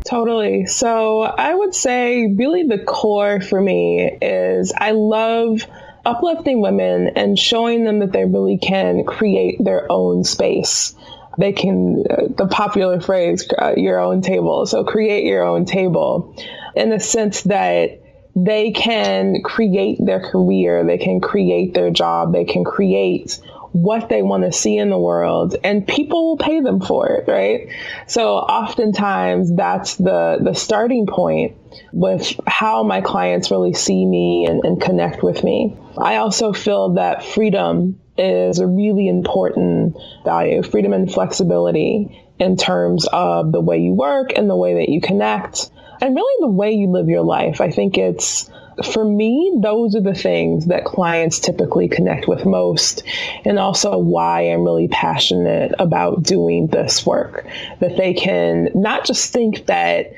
Totally. 0.07 0.65
So, 0.65 1.21
I 1.21 1.53
would 1.53 1.73
say 1.73 2.27
really 2.27 2.63
the 2.63 2.79
core 2.79 3.41
for 3.41 3.61
me 3.61 4.17
is 4.21 4.73
I 4.77 4.91
love 4.91 5.65
uplifting 6.05 6.61
women 6.61 7.11
and 7.15 7.37
showing 7.37 7.85
them 7.85 7.99
that 7.99 8.11
they 8.11 8.25
really 8.25 8.57
can 8.57 9.03
create 9.03 9.63
their 9.63 9.91
own 9.91 10.23
space 10.23 10.95
they 11.37 11.53
can, 11.53 12.03
uh, 12.09 12.23
the 12.35 12.47
popular 12.47 12.99
phrase, 12.99 13.47
uh, 13.57 13.73
your 13.77 13.99
own 13.99 14.21
table. 14.21 14.65
So 14.65 14.83
create 14.83 15.25
your 15.25 15.43
own 15.43 15.65
table 15.65 16.35
in 16.75 16.89
the 16.89 16.99
sense 16.99 17.43
that 17.43 18.01
they 18.35 18.71
can 18.71 19.41
create 19.43 19.97
their 19.99 20.19
career, 20.19 20.85
they 20.85 20.97
can 20.97 21.19
create 21.19 21.73
their 21.73 21.91
job, 21.91 22.31
they 22.33 22.45
can 22.45 22.63
create 22.63 23.39
what 23.73 24.09
they 24.09 24.21
want 24.21 24.43
to 24.43 24.51
see 24.51 24.77
in 24.77 24.89
the 24.89 24.97
world 24.97 25.55
and 25.63 25.87
people 25.87 26.27
will 26.27 26.37
pay 26.37 26.59
them 26.59 26.81
for 26.81 27.07
it 27.07 27.25
right 27.27 27.69
so 28.05 28.35
oftentimes 28.35 29.55
that's 29.55 29.95
the 29.95 30.39
the 30.41 30.53
starting 30.53 31.07
point 31.07 31.55
with 31.93 32.37
how 32.45 32.83
my 32.83 32.99
clients 32.99 33.49
really 33.49 33.73
see 33.73 34.05
me 34.05 34.45
and, 34.45 34.65
and 34.65 34.81
connect 34.81 35.23
with 35.23 35.41
me 35.41 35.77
i 35.97 36.17
also 36.17 36.51
feel 36.51 36.95
that 36.95 37.23
freedom 37.23 38.00
is 38.21 38.59
a 38.59 38.67
really 38.67 39.07
important 39.07 39.97
value 40.23 40.63
freedom 40.63 40.93
and 40.93 41.11
flexibility 41.11 42.21
in 42.39 42.55
terms 42.57 43.07
of 43.11 43.51
the 43.51 43.61
way 43.61 43.79
you 43.79 43.93
work 43.93 44.31
and 44.35 44.49
the 44.49 44.55
way 44.55 44.75
that 44.75 44.89
you 44.89 45.01
connect 45.01 45.69
and 46.01 46.15
really 46.15 46.41
the 46.41 46.51
way 46.51 46.71
you 46.71 46.89
live 46.89 47.07
your 47.07 47.23
life. 47.23 47.61
I 47.61 47.69
think 47.69 47.97
it's 47.97 48.49
for 48.91 49.03
me, 49.03 49.59
those 49.61 49.95
are 49.95 50.01
the 50.01 50.13
things 50.13 50.67
that 50.67 50.85
clients 50.85 51.39
typically 51.39 51.87
connect 51.87 52.27
with 52.27 52.45
most, 52.45 53.03
and 53.45 53.59
also 53.59 53.97
why 53.97 54.51
I'm 54.51 54.63
really 54.63 54.87
passionate 54.87 55.73
about 55.77 56.23
doing 56.23 56.67
this 56.67 57.05
work. 57.05 57.45
That 57.79 57.97
they 57.97 58.13
can 58.13 58.69
not 58.73 59.05
just 59.05 59.31
think 59.31 59.67
that 59.67 60.13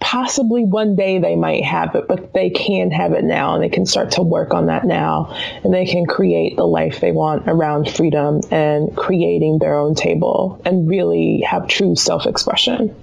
possibly 0.00 0.64
one 0.64 0.96
day 0.96 1.18
they 1.18 1.36
might 1.36 1.64
have 1.64 1.94
it, 1.94 2.06
but 2.08 2.32
they 2.32 2.50
can 2.50 2.90
have 2.90 3.12
it 3.12 3.24
now 3.24 3.54
and 3.54 3.62
they 3.62 3.68
can 3.68 3.86
start 3.86 4.12
to 4.12 4.22
work 4.22 4.52
on 4.52 4.66
that 4.66 4.84
now 4.84 5.34
and 5.62 5.72
they 5.72 5.86
can 5.86 6.06
create 6.06 6.56
the 6.56 6.66
life 6.66 7.00
they 7.00 7.12
want 7.12 7.44
around 7.46 7.90
freedom 7.90 8.40
and 8.50 8.94
creating 8.96 9.58
their 9.58 9.78
own 9.78 9.94
table 9.94 10.60
and 10.64 10.88
really 10.88 11.40
have 11.40 11.68
true 11.68 11.96
self 11.96 12.26
expression. 12.26 12.94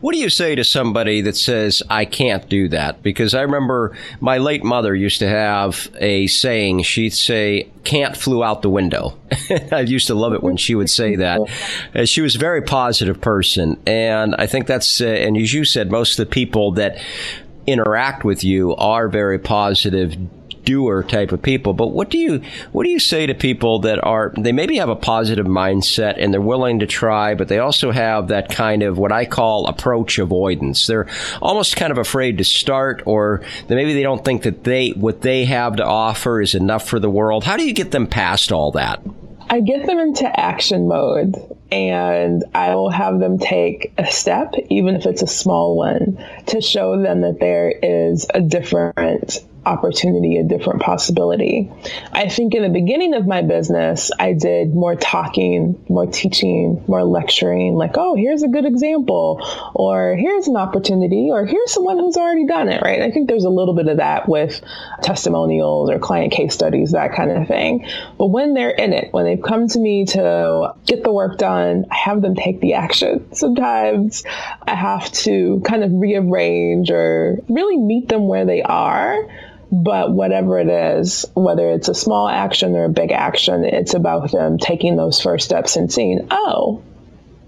What 0.00 0.14
do 0.14 0.18
you 0.18 0.30
say 0.30 0.54
to 0.54 0.64
somebody 0.64 1.20
that 1.22 1.36
says, 1.36 1.82
I 1.90 2.06
can't 2.06 2.48
do 2.48 2.68
that? 2.68 3.02
Because 3.02 3.34
I 3.34 3.42
remember 3.42 3.96
my 4.20 4.38
late 4.38 4.64
mother 4.64 4.94
used 4.94 5.18
to 5.18 5.28
have 5.28 5.90
a 5.98 6.26
saying. 6.26 6.82
She'd 6.82 7.12
say, 7.12 7.70
can't 7.84 8.16
flew 8.16 8.42
out 8.42 8.62
the 8.62 8.70
window. 8.70 9.18
I 9.72 9.80
used 9.80 10.06
to 10.06 10.14
love 10.14 10.32
it 10.32 10.42
when 10.42 10.56
she 10.56 10.74
would 10.74 10.88
say 10.88 11.16
that. 11.16 11.40
She 12.06 12.22
was 12.22 12.36
a 12.36 12.38
very 12.38 12.62
positive 12.62 13.20
person. 13.20 13.78
And 13.86 14.34
I 14.36 14.46
think 14.46 14.66
that's, 14.66 15.00
uh, 15.00 15.06
and 15.06 15.36
as 15.36 15.52
you 15.52 15.64
said, 15.64 15.90
most 15.90 16.18
of 16.18 16.26
the 16.26 16.30
people 16.30 16.72
that 16.72 16.98
interact 17.66 18.24
with 18.24 18.42
you 18.42 18.74
are 18.76 19.08
very 19.08 19.38
positive 19.38 20.16
doer 20.64 21.02
type 21.02 21.32
of 21.32 21.42
people. 21.42 21.72
But 21.72 21.88
what 21.88 22.10
do 22.10 22.18
you 22.18 22.42
what 22.72 22.84
do 22.84 22.90
you 22.90 22.98
say 22.98 23.26
to 23.26 23.34
people 23.34 23.80
that 23.80 24.02
are 24.04 24.32
they 24.36 24.52
maybe 24.52 24.76
have 24.76 24.88
a 24.88 24.96
positive 24.96 25.46
mindset 25.46 26.14
and 26.18 26.32
they're 26.32 26.40
willing 26.40 26.80
to 26.80 26.86
try, 26.86 27.34
but 27.34 27.48
they 27.48 27.58
also 27.58 27.90
have 27.90 28.28
that 28.28 28.50
kind 28.50 28.82
of 28.82 28.98
what 28.98 29.12
I 29.12 29.24
call 29.24 29.66
approach 29.66 30.18
avoidance. 30.18 30.86
They're 30.86 31.08
almost 31.40 31.76
kind 31.76 31.92
of 31.92 31.98
afraid 31.98 32.38
to 32.38 32.44
start, 32.44 33.02
or 33.06 33.42
maybe 33.68 33.94
they 33.94 34.02
don't 34.02 34.24
think 34.24 34.42
that 34.42 34.64
they 34.64 34.90
what 34.90 35.22
they 35.22 35.44
have 35.44 35.76
to 35.76 35.84
offer 35.84 36.40
is 36.40 36.54
enough 36.54 36.88
for 36.88 36.98
the 36.98 37.10
world. 37.10 37.44
How 37.44 37.56
do 37.56 37.64
you 37.64 37.74
get 37.74 37.90
them 37.90 38.06
past 38.06 38.52
all 38.52 38.72
that? 38.72 39.02
I 39.52 39.60
get 39.60 39.84
them 39.84 39.98
into 39.98 40.28
action 40.40 40.86
mode 40.86 41.34
and 41.72 42.44
I 42.54 42.76
will 42.76 42.90
have 42.90 43.18
them 43.18 43.38
take 43.38 43.92
a 43.98 44.06
step, 44.06 44.54
even 44.68 44.94
if 44.94 45.06
it's 45.06 45.22
a 45.22 45.26
small 45.26 45.76
one, 45.76 46.24
to 46.46 46.60
show 46.60 47.00
them 47.00 47.22
that 47.22 47.40
there 47.40 47.68
is 47.70 48.26
a 48.32 48.40
different 48.40 49.38
opportunity, 49.66 50.38
a 50.38 50.44
different 50.44 50.80
possibility. 50.80 51.70
I 52.12 52.28
think 52.28 52.54
in 52.54 52.62
the 52.62 52.68
beginning 52.68 53.14
of 53.14 53.26
my 53.26 53.42
business, 53.42 54.10
I 54.18 54.32
did 54.32 54.74
more 54.74 54.96
talking, 54.96 55.84
more 55.88 56.06
teaching, 56.06 56.82
more 56.88 57.04
lecturing, 57.04 57.74
like, 57.74 57.96
oh, 57.96 58.14
here's 58.14 58.42
a 58.42 58.48
good 58.48 58.64
example, 58.64 59.40
or 59.74 60.16
here's 60.16 60.48
an 60.48 60.56
opportunity, 60.56 61.28
or 61.30 61.44
here's 61.44 61.72
someone 61.72 61.98
who's 61.98 62.16
already 62.16 62.46
done 62.46 62.68
it, 62.68 62.82
right? 62.82 63.02
I 63.02 63.10
think 63.10 63.28
there's 63.28 63.44
a 63.44 63.50
little 63.50 63.74
bit 63.74 63.88
of 63.88 63.98
that 63.98 64.28
with 64.28 64.60
testimonials 65.02 65.90
or 65.90 65.98
client 65.98 66.32
case 66.32 66.54
studies, 66.54 66.92
that 66.92 67.14
kind 67.14 67.30
of 67.30 67.46
thing. 67.46 67.86
But 68.18 68.26
when 68.26 68.54
they're 68.54 68.70
in 68.70 68.92
it, 68.92 69.12
when 69.12 69.24
they've 69.24 69.42
come 69.42 69.68
to 69.68 69.78
me 69.78 70.06
to 70.06 70.74
get 70.86 71.04
the 71.04 71.12
work 71.12 71.38
done, 71.38 71.86
I 71.90 71.96
have 71.96 72.22
them 72.22 72.34
take 72.34 72.60
the 72.60 72.74
action. 72.74 73.34
Sometimes 73.34 74.24
I 74.66 74.74
have 74.74 75.12
to 75.12 75.60
kind 75.66 75.84
of 75.84 75.90
rearrange 75.92 76.90
or 76.90 77.38
really 77.48 77.76
meet 77.76 78.08
them 78.08 78.26
where 78.26 78.46
they 78.46 78.62
are 78.62 79.28
but 79.70 80.12
whatever 80.12 80.58
it 80.58 80.68
is, 80.68 81.24
whether 81.34 81.70
it's 81.70 81.88
a 81.88 81.94
small 81.94 82.28
action 82.28 82.74
or 82.74 82.84
a 82.84 82.88
big 82.88 83.12
action, 83.12 83.64
it's 83.64 83.94
about 83.94 84.32
them 84.32 84.58
taking 84.58 84.96
those 84.96 85.20
first 85.20 85.44
steps 85.44 85.76
and 85.76 85.92
seeing, 85.92 86.26
oh, 86.30 86.82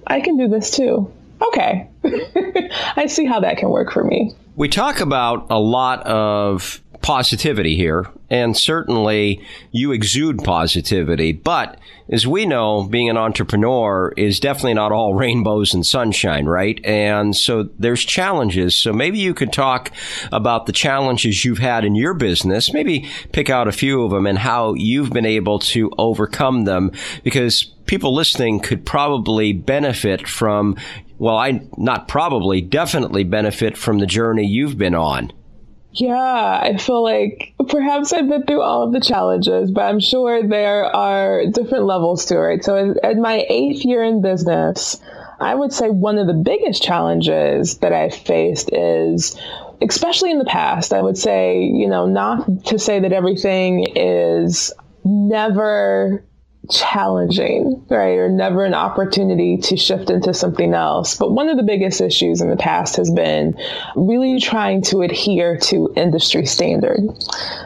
I 0.07 0.21
can 0.21 0.37
do 0.37 0.49
this 0.49 0.71
too. 0.71 1.13
Okay. 1.41 1.89
I 2.97 3.07
see 3.07 3.25
how 3.25 3.41
that 3.41 3.57
can 3.57 3.71
work 3.71 3.93
for 3.93 4.05
me. 4.05 4.35
We 4.55 4.69
talk 4.69 5.01
about 5.01 5.47
a 5.51 5.59
lot 5.59 6.07
of 6.07 6.81
positivity 7.03 7.77
here, 7.77 8.07
and 8.31 8.57
certainly 8.57 9.45
you 9.73 9.93
exude 9.93 10.43
positivity. 10.45 11.33
But 11.33 11.79
as 12.09 12.27
we 12.27 12.47
know, 12.47 12.85
being 12.85 13.11
an 13.11 13.17
entrepreneur 13.17 14.13
is 14.17 14.41
definitely 14.41 14.75
not 14.75 14.93
all 14.93 15.15
rainbows 15.23 15.75
and 15.75 15.85
sunshine, 15.85 16.47
right? 16.47 16.81
And 16.85 17.37
so 17.37 17.65
there's 17.79 18.05
challenges. 18.05 18.75
So 18.75 18.93
maybe 18.93 19.19
you 19.19 19.35
could 19.35 19.53
talk 19.53 19.91
about 20.31 20.67
the 20.67 20.73
challenges 20.73 21.45
you've 21.45 21.59
had 21.59 21.85
in 21.85 21.95
your 21.95 22.15
business, 22.15 22.73
maybe 22.73 23.09
pick 23.33 23.51
out 23.51 23.69
a 23.69 23.73
few 23.73 24.03
of 24.05 24.11
them 24.11 24.27
and 24.27 24.39
how 24.39 24.75
you've 24.75 25.11
been 25.11 25.27
able 25.27 25.59
to 25.59 25.91
overcome 25.99 26.65
them 26.65 26.93
because 27.25 27.65
people 27.87 28.15
listening 28.15 28.61
could 28.61 28.87
probably 28.87 29.53
benefit 29.53 30.29
from 30.29 30.77
well, 31.19 31.37
I 31.37 31.61
not 31.77 32.09
probably, 32.09 32.61
definitely 32.61 33.23
benefit 33.23 33.77
from 33.77 33.99
the 33.99 34.07
journey 34.07 34.45
you've 34.45 34.77
been 34.77 34.97
on. 34.97 35.33
Yeah, 35.95 36.61
I 36.63 36.79
feel 36.79 37.03
like 37.03 37.53
perhaps 37.69 38.15
I've 38.15 38.29
been 38.29 38.45
through 38.45 38.63
all 38.63 38.85
of 38.85 38.93
the 38.93 39.01
challenges, 39.01 39.71
but 39.71 39.83
I'm 39.83 40.01
sure 40.01 40.43
there 40.43 40.85
are 40.85 41.45
different 41.47 41.85
levels 41.85 42.25
to 42.27 42.51
it. 42.51 42.65
So, 42.65 42.95
at 43.03 43.17
my 43.19 43.45
eighth 43.49 43.85
year 43.85 44.03
in 44.03 44.23
business, 44.23 45.01
I 45.39 45.55
would 45.55 45.73
say 45.73 45.91
one 45.91 46.17
of 46.17 46.27
the 46.27 46.33
biggest 46.33 46.83
challenges 46.83 47.79
that 47.79 47.93
I've 47.93 48.15
faced 48.15 48.71
is, 48.73 49.39
especially 49.83 50.31
in 50.31 50.39
the 50.39 50.47
past, 50.47 50.95
I 50.95 51.03
would 51.03 51.19
say, 51.19 51.61
you 51.61 51.89
know, 51.89 52.07
not 52.07 52.65
to 52.67 52.79
say 52.79 53.01
that 53.01 53.13
everything 53.13 53.87
is 53.95 54.73
never 55.05 56.25
challenging, 56.71 57.85
right? 57.89 58.19
Or 58.19 58.29
never 58.29 58.65
an 58.65 58.75
opportunity 58.75 59.57
to 59.59 59.77
shift 59.77 60.11
into 60.11 60.33
something 60.33 60.75
else. 60.75 61.17
But 61.17 61.33
one 61.33 61.49
of 61.49 61.57
the 61.57 61.63
biggest 61.65 62.01
issues 62.01 62.41
in 62.41 62.51
the 62.51 62.57
past 62.57 62.97
has 62.97 63.11
been 63.11 63.59
really 63.97 64.41
trying 64.41 64.83
to 64.83 65.03
adhere 65.03 65.59
to 65.59 65.93
industry 65.97 66.47
standard. 66.47 67.01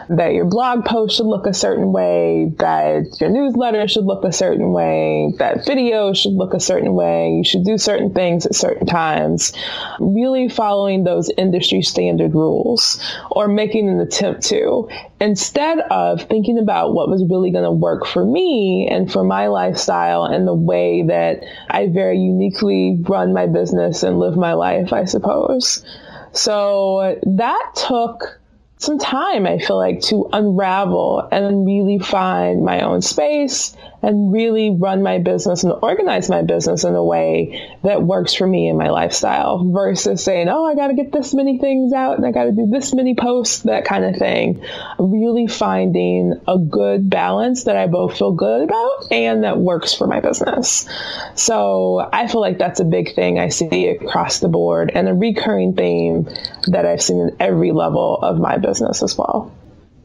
That 0.09 0.33
your 0.33 0.47
blog 0.47 0.85
post 0.85 1.17
should 1.17 1.27
look 1.27 1.47
a 1.47 1.53
certain 1.53 1.93
way, 1.93 2.53
that 2.59 3.21
your 3.21 3.29
newsletter 3.29 3.87
should 3.87 4.05
look 4.05 4.25
a 4.25 4.33
certain 4.33 4.73
way, 4.73 5.33
that 5.39 5.67
video 5.67 6.15
should 6.15 6.33
look 6.33 6.55
a 6.55 6.61
certain 6.61 6.95
way, 6.95 7.33
you 7.33 7.45
should 7.45 7.65
do 7.65 7.77
certain 7.77 8.15
things 8.15 8.47
at 8.47 8.55
certain 8.55 8.87
times. 8.87 9.53
Really 10.01 10.49
following 10.49 11.05
those 11.05 11.31
industry 11.37 11.83
standard 11.83 12.35
rules 12.35 13.03
or 13.31 13.49
making 13.49 13.89
an 13.89 14.01
attempt 14.01 14.43
to 14.45 14.89
instead 15.21 15.79
of 15.79 16.23
thinking 16.23 16.59
about 16.59 16.93
what 16.93 17.09
was 17.09 17.25
really 17.29 17.51
going 17.51 17.65
to 17.65 17.71
work 17.71 18.07
for 18.07 18.25
me 18.25 18.89
and 18.91 19.11
for 19.11 19.25
my 19.25 19.47
lifestyle 19.47 20.25
and 20.25 20.47
the 20.47 20.55
way 20.55 21.03
that 21.03 21.45
I 21.71 21.89
very 21.89 22.19
uniquely 22.19 22.99
run 23.01 23.33
my 23.33 23.47
business 23.47 24.03
and 24.03 24.19
live 24.19 24.37
my 24.37 24.53
life, 24.53 24.93
I 24.93 25.05
suppose. 25.05 25.85
So 26.33 27.19
that 27.23 27.73
took 27.89 28.39
some 28.79 28.99
time, 28.99 29.47
I 29.47 29.59
feel 29.59 29.79
like, 29.79 30.03
to 30.03 30.29
unravel 30.33 31.27
and 31.33 31.67
really 31.67 31.99
find 31.99 32.63
my 32.63 32.83
own 32.83 33.01
space 33.01 33.75
and 34.07 34.33
really 34.33 34.71
run 34.71 35.03
my 35.03 35.19
business 35.19 35.65
and 35.65 35.73
organize 35.83 36.31
my 36.31 36.41
business 36.41 36.85
in 36.85 36.95
a 36.95 37.05
way 37.05 37.77
that 37.83 38.01
works 38.01 38.35
for 38.35 38.47
me 38.47 38.69
and 38.69 38.79
my 38.79 38.89
lifestyle 38.89 39.69
versus 39.73 40.23
saying, 40.23 40.49
oh, 40.49 40.65
I 40.65 40.77
got 40.77 40.89
to 40.89 40.95
get 40.95 41.11
this 41.11 41.35
many 41.35 41.59
things 41.59 41.93
out 41.93 42.17
and 42.17 42.25
I 42.25 42.31
got 42.31 42.45
to 42.45 42.53
do 42.53 42.69
this 42.71 42.95
many 42.95 43.17
posts, 43.17 43.65
that 43.65 43.85
kind 43.85 44.05
of 44.05 44.15
thing. 44.15 44.65
Really 45.01 45.49
finding 45.49 46.41
a 46.47 46.57
good 46.57 47.11
balance 47.11 47.65
that 47.65 47.77
I 47.77 47.89
both 47.89 48.17
feel 48.17 48.31
good 48.31 48.63
about 48.63 49.11
and 49.11 49.43
that 49.43 49.59
works 49.59 49.93
for 49.93 50.07
my 50.07 50.21
business. 50.21 50.89
So 51.35 52.09
I 52.13 52.29
feel 52.29 52.41
like 52.41 52.59
that's 52.59 52.79
a 52.79 52.85
big 52.85 53.17
thing 53.17 53.41
I 53.41 53.49
see 53.49 53.89
across 53.89 54.39
the 54.39 54.49
board 54.49 54.93
and 54.95 55.09
a 55.09 55.15
recurring 55.15 55.75
theme 55.75 56.29
that 56.69 56.87
I've 56.87 57.03
seen 57.03 57.19
in 57.19 57.37
every 57.41 57.73
level 57.73 58.19
of 58.23 58.39
my 58.39 58.59
business 58.59 59.03
as 59.03 59.19
well. 59.19 59.53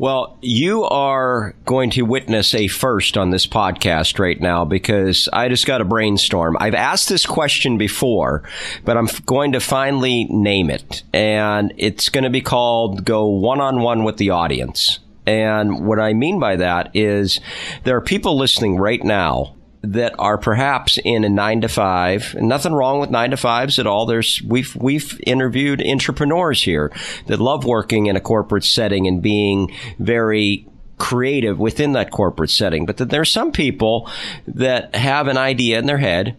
Well, 0.02 0.40
you 0.42 0.86
are 0.86 1.54
going 1.64 1.92
to 1.92 2.02
witness 2.02 2.56
a 2.56 2.68
first 2.68 3.20
on 3.20 3.30
this 3.30 3.46
podcast 3.46 4.18
right 4.18 4.42
now 4.42 4.66
because 4.66 5.30
I 5.32 5.48
just 5.48 5.68
got 5.68 5.80
a 5.80 5.86
brainstorm. 5.86 6.58
I've 6.60 6.74
asked 6.74 7.08
this 7.08 7.28
question 7.28 7.78
before, 7.78 8.42
but 8.84 8.98
I'm 8.98 9.08
going 9.28 9.52
to 9.52 9.60
finally 9.60 10.24
name 10.24 10.72
it. 10.72 11.04
And 11.14 11.72
it's 11.78 12.10
going 12.10 12.24
to 12.24 12.32
be 12.32 12.42
called 12.42 13.06
Go 13.06 13.28
One 13.28 13.62
on 13.62 13.82
One 13.82 14.04
with 14.04 14.18
the 14.18 14.32
Audience. 14.32 14.98
And 15.28 15.86
what 15.86 16.00
I 16.00 16.14
mean 16.14 16.40
by 16.40 16.56
that 16.56 16.96
is 16.96 17.40
there 17.84 17.96
are 17.96 18.02
people 18.02 18.36
listening 18.36 18.78
right 18.78 19.04
now 19.04 19.56
that 19.84 20.14
are 20.20 20.38
perhaps 20.38 21.00
in 21.04 21.24
a 21.24 21.30
nine 21.30 21.62
to 21.62 21.68
five. 21.68 22.36
Nothing 22.36 22.74
wrong 22.74 23.00
with 23.00 23.10
nine 23.10 23.32
to 23.32 23.38
fives 23.38 23.80
at 23.80 23.88
all. 23.88 24.06
There's 24.06 24.42
we've 24.44 24.76
we've 24.76 25.20
interviewed 25.26 25.86
entrepreneurs 25.86 26.64
here 26.64 26.92
that 27.28 27.40
love 27.40 27.66
working 27.66 28.06
in 28.06 28.16
a 28.16 28.22
corporate 28.22 28.64
setting 28.64 29.08
and 29.08 29.22
being 29.22 29.76
very 29.98 30.68
creative 30.98 31.58
within 31.58 31.94
that 31.94 32.12
corporate 32.12 32.52
setting. 32.52 32.86
But 32.86 32.98
that 32.98 33.10
there 33.10 33.22
are 33.22 33.26
some 33.26 33.52
people 33.52 34.08
that 34.48 34.96
have 34.96 35.28
an 35.28 35.38
idea 35.38 35.80
in 35.80 35.88
their 35.88 35.98
head 35.98 36.38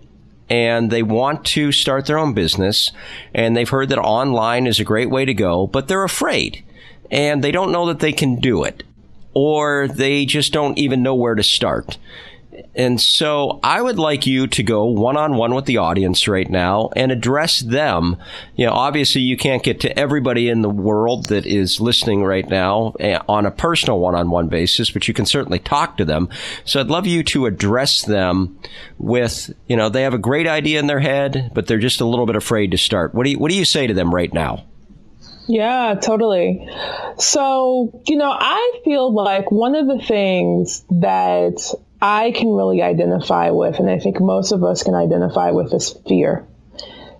and 0.48 0.90
they 0.90 1.02
want 1.02 1.44
to 1.46 1.72
start 1.72 2.07
their 2.07 2.18
own 2.18 2.35
business 2.35 2.92
and 3.35 3.57
they've 3.57 3.68
heard 3.68 3.88
that 3.88 3.98
online 3.98 4.68
is 4.68 4.78
a 4.78 4.85
great 4.85 5.11
way 5.11 5.24
to 5.24 5.35
go, 5.35 5.66
but 5.66 5.88
they're 5.88 6.05
afraid 6.05 6.64
and 7.11 7.42
they 7.42 7.50
don't 7.50 7.72
know 7.72 7.87
that 7.87 7.98
they 7.98 8.12
can 8.12 8.37
do 8.37 8.62
it 8.62 8.85
or 9.35 9.88
they 9.88 10.24
just 10.24 10.52
don't 10.52 10.78
even 10.78 11.02
know 11.02 11.14
where 11.14 11.35
to 11.35 11.42
start. 11.42 11.98
And 12.74 13.00
so 13.00 13.60
I 13.62 13.80
would 13.80 13.98
like 13.98 14.26
you 14.26 14.46
to 14.46 14.62
go 14.62 14.84
one 14.84 15.16
on 15.16 15.36
one 15.36 15.54
with 15.54 15.64
the 15.64 15.78
audience 15.78 16.28
right 16.28 16.48
now 16.48 16.90
and 16.94 17.10
address 17.10 17.60
them. 17.60 18.16
You 18.56 18.66
know, 18.66 18.72
obviously 18.72 19.22
you 19.22 19.36
can't 19.36 19.62
get 19.62 19.80
to 19.80 19.98
everybody 19.98 20.48
in 20.48 20.62
the 20.62 20.68
world 20.68 21.26
that 21.26 21.46
is 21.46 21.80
listening 21.80 22.24
right 22.24 22.48
now 22.48 22.92
eh, 23.00 23.18
on 23.28 23.46
a 23.46 23.50
personal 23.50 24.00
one 24.00 24.14
on 24.14 24.30
one 24.30 24.48
basis, 24.48 24.90
but 24.90 25.08
you 25.08 25.14
can 25.14 25.26
certainly 25.26 25.58
talk 25.58 25.96
to 25.96 26.04
them. 26.04 26.28
So 26.64 26.80
I'd 26.80 26.88
love 26.88 27.06
you 27.06 27.22
to 27.24 27.46
address 27.46 28.02
them 28.02 28.58
with, 28.98 29.52
you 29.66 29.76
know, 29.76 29.88
they 29.88 30.02
have 30.02 30.14
a 30.14 30.18
great 30.18 30.46
idea 30.46 30.78
in 30.78 30.86
their 30.86 31.00
head, 31.00 31.52
but 31.54 31.66
they're 31.66 31.78
just 31.78 32.00
a 32.00 32.06
little 32.06 32.26
bit 32.26 32.36
afraid 32.36 32.70
to 32.72 32.78
start. 32.78 33.14
What 33.14 33.24
do 33.24 33.30
you, 33.30 33.38
what 33.38 33.50
do 33.50 33.56
you 33.56 33.64
say 33.64 33.86
to 33.86 33.94
them 33.94 34.14
right 34.14 34.32
now? 34.32 34.64
Yeah, 35.48 35.96
totally. 36.00 36.68
So, 37.18 38.00
you 38.06 38.16
know, 38.16 38.30
I 38.30 38.80
feel 38.84 39.12
like 39.12 39.50
one 39.50 39.74
of 39.74 39.86
the 39.86 39.98
things 39.98 40.84
that 40.90 41.74
I 42.04 42.32
can 42.32 42.48
really 42.48 42.82
identify 42.82 43.50
with, 43.50 43.78
and 43.78 43.88
I 43.88 44.00
think 44.00 44.20
most 44.20 44.50
of 44.50 44.64
us 44.64 44.82
can 44.82 44.96
identify 44.96 45.52
with, 45.52 45.72
is 45.72 45.96
fear. 46.08 46.44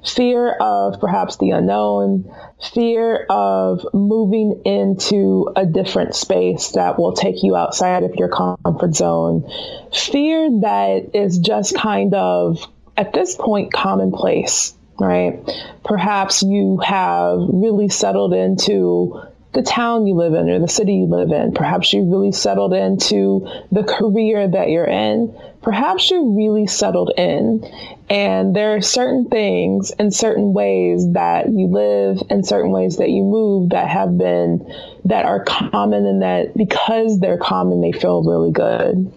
Fear 0.05 0.51
of 0.61 0.99
perhaps 0.99 1.37
the 1.37 1.51
unknown, 1.51 2.35
fear 2.75 3.25
of 3.31 3.87
moving 3.95 4.63
into 4.65 5.53
a 5.55 5.65
different 5.65 6.17
space 6.17 6.73
that 6.73 6.99
will 6.99 7.13
take 7.13 7.45
you 7.45 7.55
outside 7.55 8.03
of 8.03 8.17
your 8.17 8.29
comfort 8.29 8.97
zone, 8.97 9.49
fear 9.95 10.51
that 10.63 11.15
is 11.15 11.39
just 11.39 11.77
kind 11.77 12.13
of, 12.15 12.67
at 12.97 13.13
this 13.13 13.37
point, 13.37 13.73
commonplace, 13.73 14.75
right? 14.99 15.49
Perhaps 15.85 16.43
you 16.43 16.79
have 16.79 17.39
really 17.39 17.89
settled 17.89 18.35
into 18.35 19.23
the 19.53 19.63
town 19.63 20.07
you 20.07 20.15
live 20.15 20.33
in 20.33 20.49
or 20.49 20.59
the 20.59 20.69
city 20.69 20.95
you 20.95 21.07
live 21.07 21.31
in. 21.31 21.53
Perhaps 21.53 21.93
you 21.93 22.11
really 22.11 22.33
settled 22.33 22.73
into 22.73 23.47
the 23.71 23.85
career 23.85 24.49
that 24.49 24.71
you're 24.71 24.87
in. 24.87 25.37
Perhaps 25.63 26.11
you 26.11 26.35
really 26.35 26.67
settled 26.67 27.13
in 27.17 27.63
and 28.09 28.57
there 28.57 28.75
are 28.75 28.81
certain 28.81 29.29
things 29.29 29.91
and 29.93 30.13
certain 30.13 30.53
ways 30.53 31.13
that 31.13 31.49
you 31.49 31.67
live 31.67 32.23
and 32.31 32.47
certain 32.47 32.71
ways 32.71 32.97
that 32.97 33.11
you 33.11 33.23
move 33.23 33.71
that 33.71 33.89
have 33.89 34.17
been 34.17 34.75
that 35.05 35.25
are 35.25 35.45
common 35.45 36.07
and 36.07 36.23
that 36.23 36.57
because 36.57 37.21
they're 37.21 37.39
common 37.39 37.81
they 37.81 37.93
feel 37.93 38.23
really 38.25 38.53
good. 38.53 39.13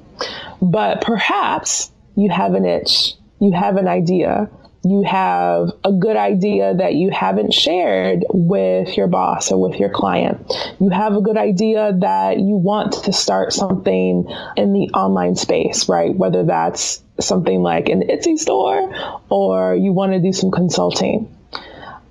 But 0.62 1.02
perhaps 1.02 1.92
you 2.16 2.30
have 2.30 2.54
an 2.54 2.66
itch, 2.66 3.14
you 3.40 3.54
have 3.54 3.78
an 3.78 3.88
idea 3.88 4.50
you 4.86 5.02
have 5.02 5.72
a 5.84 5.92
good 5.92 6.16
idea 6.16 6.76
that 6.76 6.94
you 6.94 7.10
haven't 7.10 7.52
shared 7.52 8.24
with 8.30 8.96
your 8.96 9.08
boss 9.08 9.52
or 9.52 9.60
with 9.60 9.80
your 9.80 9.90
client. 9.90 10.54
You 10.80 10.92
have 10.92 11.16
a 11.16 11.22
good 11.22 11.38
idea 11.38 11.92
that 12.02 12.38
you 12.38 12.56
want 12.56 12.94
to 13.06 13.12
start 13.12 13.52
something 13.52 14.32
in 14.56 14.74
the 14.74 14.92
online 14.94 15.36
space, 15.38 15.90
right? 15.90 16.16
Whether 16.16 16.46
that's 16.46 17.02
something 17.20 17.64
like 17.64 17.90
an 17.90 18.04
Etsy 18.04 18.38
store 18.38 19.20
or 19.28 19.76
you 19.76 19.92
want 19.92 20.14
to 20.14 20.20
do 20.20 20.32
some 20.32 20.52
consulting. 20.52 21.36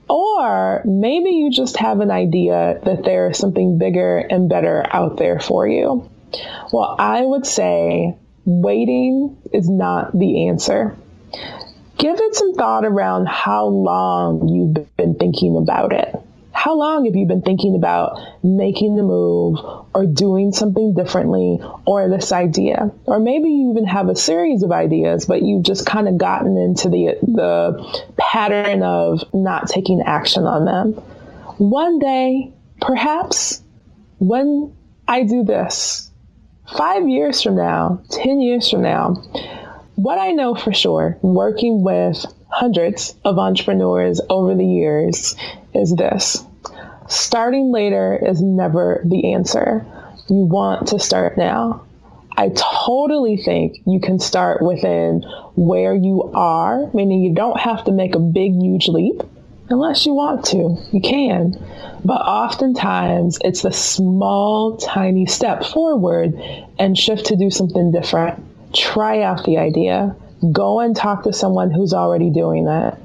Or 0.08 0.82
maybe 0.84 1.30
you 1.30 1.52
just 1.52 1.76
have 1.76 2.00
an 2.00 2.10
idea 2.10 2.80
that 2.84 3.04
there's 3.04 3.38
something 3.38 3.78
bigger 3.78 4.18
and 4.18 4.48
better 4.48 4.84
out 4.90 5.16
there 5.16 5.38
for 5.38 5.68
you. 5.68 6.10
Well, 6.72 6.96
I 6.98 7.22
would 7.22 7.46
say 7.46 8.16
waiting 8.44 9.38
is 9.52 9.68
not 9.68 10.12
the 10.12 10.48
answer 10.48 10.96
give 11.98 12.18
it 12.20 12.34
some 12.34 12.54
thought 12.54 12.84
around 12.84 13.26
how 13.26 13.66
long 13.66 14.48
you've 14.48 14.96
been 14.96 15.14
thinking 15.14 15.56
about 15.56 15.92
it. 15.92 16.14
How 16.52 16.76
long 16.76 17.04
have 17.04 17.16
you 17.16 17.26
been 17.26 17.42
thinking 17.42 17.74
about 17.74 18.18
making 18.42 18.96
the 18.96 19.02
move 19.02 19.58
or 19.92 20.06
doing 20.06 20.52
something 20.52 20.94
differently 20.94 21.58
or 21.84 22.08
this 22.08 22.30
idea? 22.30 22.92
Or 23.06 23.18
maybe 23.18 23.50
you 23.50 23.72
even 23.72 23.86
have 23.86 24.08
a 24.08 24.14
series 24.14 24.62
of 24.62 24.70
ideas, 24.70 25.26
but 25.26 25.42
you've 25.42 25.64
just 25.64 25.84
kind 25.84 26.08
of 26.08 26.16
gotten 26.16 26.56
into 26.56 26.88
the, 26.88 27.18
the 27.22 28.04
pattern 28.16 28.82
of 28.82 29.24
not 29.34 29.68
taking 29.68 30.00
action 30.00 30.44
on 30.44 30.64
them. 30.64 30.92
One 31.58 31.98
day, 31.98 32.52
perhaps, 32.80 33.60
when 34.18 34.74
I 35.06 35.24
do 35.24 35.44
this, 35.44 36.10
five 36.76 37.08
years 37.08 37.42
from 37.42 37.56
now, 37.56 38.00
10 38.10 38.40
years 38.40 38.70
from 38.70 38.82
now, 38.82 39.22
what 39.96 40.18
I 40.18 40.32
know 40.32 40.54
for 40.54 40.72
sure, 40.72 41.18
working 41.22 41.82
with 41.82 42.24
hundreds 42.48 43.14
of 43.24 43.38
entrepreneurs 43.38 44.20
over 44.28 44.54
the 44.54 44.66
years, 44.66 45.36
is 45.74 45.94
this 45.94 46.44
starting 47.08 47.72
later 47.72 48.18
is 48.26 48.40
never 48.40 49.02
the 49.04 49.32
answer. 49.34 49.84
You 50.28 50.46
want 50.46 50.88
to 50.88 50.98
start 50.98 51.36
now. 51.36 51.84
I 52.36 52.50
totally 52.86 53.36
think 53.36 53.76
you 53.86 54.00
can 54.00 54.18
start 54.18 54.62
within 54.62 55.22
where 55.54 55.94
you 55.94 56.32
are, 56.34 56.90
meaning 56.92 57.22
you 57.22 57.34
don't 57.34 57.60
have 57.60 57.84
to 57.84 57.92
make 57.92 58.14
a 58.16 58.18
big, 58.20 58.54
huge 58.54 58.88
leap 58.88 59.22
unless 59.68 60.04
you 60.04 60.14
want 60.14 60.44
to. 60.46 60.76
You 60.92 61.00
can. 61.00 61.52
But 62.04 62.20
oftentimes 62.20 63.38
it's 63.44 63.62
the 63.62 63.72
small, 63.72 64.76
tiny 64.78 65.26
step 65.26 65.64
forward 65.64 66.34
and 66.78 66.98
shift 66.98 67.26
to 67.26 67.36
do 67.36 67.50
something 67.50 67.92
different 67.92 68.44
try 68.74 69.22
out 69.22 69.44
the 69.44 69.58
idea, 69.58 70.16
go 70.52 70.80
and 70.80 70.94
talk 70.94 71.24
to 71.24 71.32
someone 71.32 71.70
who's 71.70 71.92
already 71.92 72.30
doing 72.30 72.66
that. 72.66 72.98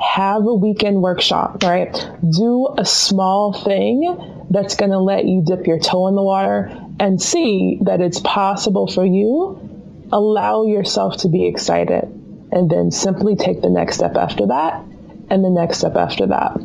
Have 0.00 0.46
a 0.46 0.54
weekend 0.54 1.02
workshop, 1.02 1.62
right? 1.62 1.92
Do 2.28 2.74
a 2.76 2.84
small 2.84 3.52
thing 3.52 4.46
that's 4.50 4.76
going 4.76 4.90
to 4.90 4.98
let 4.98 5.24
you 5.24 5.42
dip 5.44 5.66
your 5.66 5.78
toe 5.78 6.08
in 6.08 6.14
the 6.14 6.22
water 6.22 6.70
and 7.00 7.20
see 7.20 7.78
that 7.82 8.00
it's 8.00 8.20
possible 8.20 8.86
for 8.86 9.04
you. 9.04 10.06
Allow 10.12 10.66
yourself 10.66 11.18
to 11.18 11.28
be 11.28 11.46
excited 11.46 12.04
and 12.52 12.70
then 12.70 12.90
simply 12.90 13.36
take 13.36 13.62
the 13.62 13.70
next 13.70 13.96
step 13.96 14.16
after 14.16 14.46
that 14.48 14.84
and 15.30 15.44
the 15.44 15.50
next 15.50 15.78
step 15.78 15.96
after 15.96 16.26
that. 16.26 16.56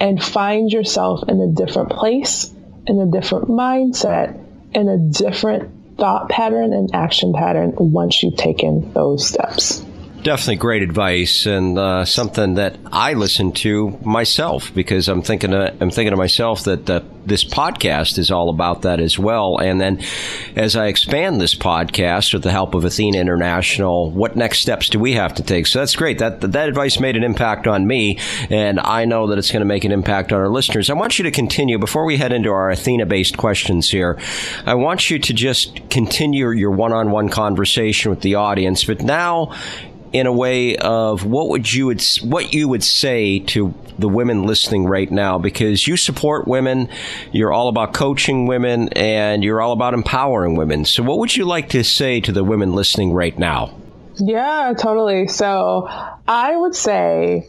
And 0.00 0.22
find 0.22 0.72
yourself 0.72 1.28
in 1.28 1.40
a 1.40 1.48
different 1.48 1.90
place, 1.90 2.50
in 2.86 3.00
a 3.00 3.06
different 3.06 3.48
mindset, 3.48 4.38
in 4.74 4.88
a 4.88 4.96
different 4.96 5.79
thought 6.00 6.28
pattern 6.30 6.72
and 6.72 6.94
action 6.94 7.32
pattern 7.32 7.74
once 7.76 8.22
you've 8.22 8.36
taken 8.36 8.92
those 8.94 9.28
steps. 9.28 9.84
Definitely 10.22 10.56
great 10.56 10.82
advice 10.82 11.46
and 11.46 11.78
uh, 11.78 12.04
something 12.04 12.54
that 12.54 12.76
I 12.92 13.14
listen 13.14 13.52
to 13.52 13.98
myself 14.02 14.70
because 14.74 15.08
I'm 15.08 15.22
thinking 15.22 15.54
of, 15.54 15.80
I'm 15.80 15.90
thinking 15.90 16.10
to 16.10 16.16
myself 16.16 16.64
that 16.64 16.90
uh, 16.90 17.00
this 17.24 17.42
podcast 17.42 18.18
is 18.18 18.30
all 18.30 18.50
about 18.50 18.82
that 18.82 19.00
as 19.00 19.18
well. 19.18 19.58
And 19.58 19.80
then 19.80 20.02
as 20.56 20.76
I 20.76 20.88
expand 20.88 21.40
this 21.40 21.54
podcast 21.54 22.34
with 22.34 22.42
the 22.42 22.50
help 22.50 22.74
of 22.74 22.84
Athena 22.84 23.18
International, 23.18 24.10
what 24.10 24.36
next 24.36 24.60
steps 24.60 24.90
do 24.90 24.98
we 24.98 25.14
have 25.14 25.34
to 25.36 25.42
take? 25.42 25.66
So 25.66 25.78
that's 25.78 25.96
great. 25.96 26.18
That 26.18 26.40
that 26.42 26.68
advice 26.68 27.00
made 27.00 27.16
an 27.16 27.24
impact 27.24 27.66
on 27.66 27.86
me, 27.86 28.18
and 28.50 28.78
I 28.78 29.06
know 29.06 29.26
that 29.28 29.38
it's 29.38 29.50
going 29.50 29.60
to 29.60 29.66
make 29.66 29.84
an 29.84 29.92
impact 29.92 30.32
on 30.32 30.40
our 30.40 30.48
listeners. 30.48 30.90
I 30.90 30.94
want 30.94 31.18
you 31.18 31.22
to 31.24 31.30
continue 31.30 31.78
before 31.78 32.04
we 32.04 32.18
head 32.18 32.32
into 32.32 32.50
our 32.50 32.70
Athena-based 32.70 33.38
questions 33.38 33.90
here. 33.90 34.18
I 34.66 34.74
want 34.74 35.10
you 35.10 35.18
to 35.18 35.32
just 35.32 35.88
continue 35.88 36.50
your 36.50 36.72
one-on-one 36.72 37.30
conversation 37.30 38.10
with 38.10 38.20
the 38.20 38.34
audience, 38.34 38.84
but 38.84 39.02
now 39.02 39.54
in 40.12 40.26
a 40.26 40.32
way 40.32 40.76
of 40.76 41.24
what 41.24 41.48
would 41.48 41.72
you 41.72 41.86
would 41.86 42.04
what 42.22 42.52
you 42.52 42.68
would 42.68 42.82
say 42.82 43.38
to 43.38 43.74
the 43.98 44.08
women 44.08 44.44
listening 44.44 44.84
right 44.84 45.10
now? 45.10 45.38
Because 45.38 45.86
you 45.86 45.96
support 45.96 46.48
women 46.48 46.88
you're 47.32 47.52
all 47.52 47.68
about 47.68 47.94
coaching 47.94 48.46
women 48.46 48.88
and 48.90 49.44
you're 49.44 49.60
all 49.60 49.72
about 49.72 49.94
empowering 49.94 50.56
women. 50.56 50.84
So 50.84 51.02
what 51.02 51.18
would 51.18 51.36
you 51.36 51.44
like 51.44 51.70
to 51.70 51.84
say 51.84 52.20
to 52.20 52.32
the 52.32 52.44
women 52.44 52.74
listening 52.74 53.12
right 53.12 53.38
now? 53.38 53.74
Yeah 54.16 54.74
totally. 54.76 55.28
So 55.28 55.86
i 56.26 56.56
would 56.56 56.74
say 56.74 57.46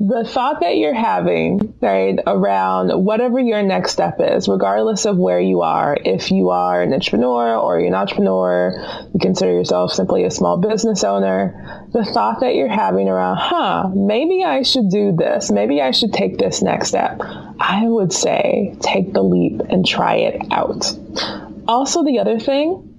the 0.00 0.22
thought 0.24 0.60
that 0.60 0.76
you're 0.76 0.94
having, 0.94 1.74
right, 1.80 2.20
around 2.24 3.04
whatever 3.04 3.40
your 3.40 3.62
next 3.64 3.90
step 3.92 4.18
is, 4.20 4.46
regardless 4.46 5.06
of 5.06 5.16
where 5.16 5.40
you 5.40 5.62
are, 5.62 5.96
if 6.04 6.30
you 6.30 6.50
are 6.50 6.82
an 6.82 6.92
entrepreneur 6.92 7.56
or 7.56 7.80
you're 7.80 7.88
an 7.88 7.94
entrepreneur, 7.94 8.72
you 9.12 9.18
consider 9.20 9.50
yourself 9.50 9.92
simply 9.92 10.22
a 10.22 10.30
small 10.30 10.56
business 10.56 11.02
owner, 11.02 11.88
the 11.92 12.04
thought 12.04 12.40
that 12.40 12.54
you're 12.54 12.68
having 12.68 13.08
around, 13.08 13.38
huh, 13.38 13.88
maybe 13.92 14.44
I 14.44 14.62
should 14.62 14.88
do 14.88 15.16
this, 15.16 15.50
maybe 15.50 15.82
I 15.82 15.90
should 15.90 16.12
take 16.12 16.38
this 16.38 16.62
next 16.62 16.88
step, 16.88 17.20
I 17.58 17.82
would 17.82 18.12
say 18.12 18.76
take 18.80 19.12
the 19.12 19.22
leap 19.22 19.60
and 19.68 19.84
try 19.84 20.16
it 20.16 20.46
out. 20.52 20.96
Also, 21.66 22.04
the 22.04 22.20
other 22.20 22.38
thing 22.38 22.97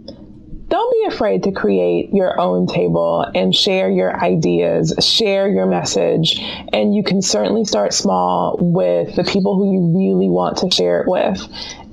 don't 0.69 0.93
be 0.93 1.13
afraid 1.13 1.43
to 1.43 1.51
create 1.51 2.13
your 2.13 2.39
own 2.39 2.67
table 2.67 3.25
and 3.34 3.53
share 3.53 3.89
your 3.89 4.15
ideas, 4.15 4.93
share 4.99 5.49
your 5.49 5.65
message. 5.65 6.39
And 6.71 6.93
you 6.93 7.03
can 7.03 7.21
certainly 7.21 7.65
start 7.65 7.93
small 7.93 8.58
with 8.60 9.15
the 9.15 9.23
people 9.23 9.55
who 9.55 9.73
you 9.73 9.97
really 9.97 10.29
want 10.29 10.58
to 10.58 10.69
share 10.69 11.01
it 11.01 11.08
with. 11.08 11.41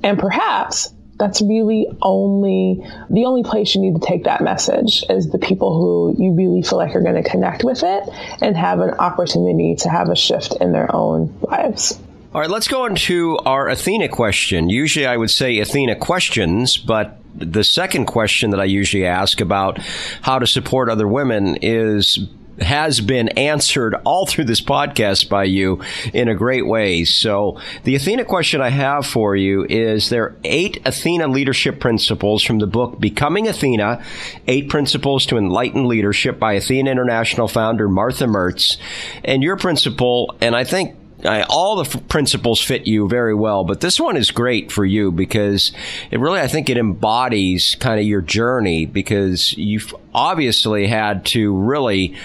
And 0.03 0.19
perhaps 0.19 0.93
that's 1.17 1.41
really 1.41 1.87
only 2.03 2.79
the 3.09 3.25
only 3.25 3.43
place 3.43 3.73
you 3.73 3.81
need 3.81 3.99
to 3.99 4.07
take 4.07 4.25
that 4.25 4.41
message 4.41 5.03
is 5.09 5.31
the 5.31 5.39
people 5.39 5.73
who 5.79 6.23
you 6.23 6.33
really 6.33 6.61
feel 6.61 6.77
like 6.77 6.95
are 6.95 7.01
going 7.01 7.21
to 7.21 7.27
connect 7.27 7.63
with 7.63 7.81
it 7.83 8.03
and 8.41 8.55
have 8.55 8.79
an 8.79 8.91
opportunity 8.91 9.75
to 9.79 9.89
have 9.89 10.09
a 10.09 10.15
shift 10.15 10.55
in 10.61 10.71
their 10.71 10.95
own 10.95 11.35
lives. 11.41 11.99
All 12.35 12.41
right, 12.41 12.49
let's 12.49 12.67
go 12.67 12.85
into 12.85 13.39
our 13.39 13.67
Athena 13.67 14.09
question. 14.09 14.69
Usually 14.69 15.07
I 15.07 15.17
would 15.17 15.31
say 15.31 15.57
Athena 15.57 15.95
questions, 15.95 16.77
but 16.77 17.17
the 17.37 17.63
second 17.63 18.05
question 18.05 18.51
that 18.51 18.59
I 18.59 18.65
usually 18.65 19.05
ask 19.05 19.41
about 19.41 19.79
how 20.21 20.39
to 20.39 20.47
support 20.47 20.89
other 20.89 21.07
women 21.07 21.57
is 21.61 22.19
has 22.59 22.99
been 22.99 23.29
answered 23.29 23.95
all 24.03 24.25
through 24.25 24.45
this 24.45 24.61
podcast 24.61 25.29
by 25.29 25.43
you 25.43 25.81
in 26.13 26.27
a 26.27 26.35
great 26.35 26.65
way. 26.65 27.03
So 27.03 27.59
the 27.83 27.95
Athena 27.95 28.25
question 28.25 28.61
I 28.61 28.69
have 28.69 29.05
for 29.05 29.35
you 29.35 29.65
is 29.69 30.09
there 30.09 30.23
are 30.23 30.35
eight 30.43 30.81
Athena 30.85 31.27
leadership 31.27 31.79
principles 31.79 32.43
from 32.43 32.59
the 32.59 32.67
book 32.67 32.99
Becoming 32.99 33.47
Athena, 33.47 34.03
Eight 34.47 34.69
Principles 34.69 35.25
to 35.27 35.37
Enlighten 35.37 35.87
Leadership 35.87 36.39
by 36.39 36.53
Athena 36.53 36.89
International 36.89 37.47
founder 37.47 37.87
Martha 37.87 38.25
Mertz. 38.25 38.77
And 39.23 39.43
your 39.43 39.57
principle, 39.57 40.35
and 40.41 40.55
I 40.55 40.63
think 40.63 40.96
I, 41.25 41.41
all 41.43 41.77
the 41.77 41.89
f- 41.89 42.07
principles 42.07 42.61
fit 42.61 42.85
you 42.85 43.07
very 43.07 43.33
well, 43.33 43.63
but 43.63 43.81
this 43.81 43.99
one 43.99 44.17
is 44.17 44.29
great 44.29 44.71
for 44.71 44.85
you 44.85 45.11
because 45.11 45.71
it 46.11 46.19
really, 46.19 46.39
I 46.39 46.47
think, 46.47 46.69
it 46.69 46.77
embodies 46.77 47.75
kind 47.79 47.99
of 47.99 48.05
your 48.05 48.21
journey 48.21 48.85
because 48.85 49.53
you've 49.57 49.95
obviously 50.13 50.87
had 50.87 51.25
to 51.27 51.55
really 51.55 52.15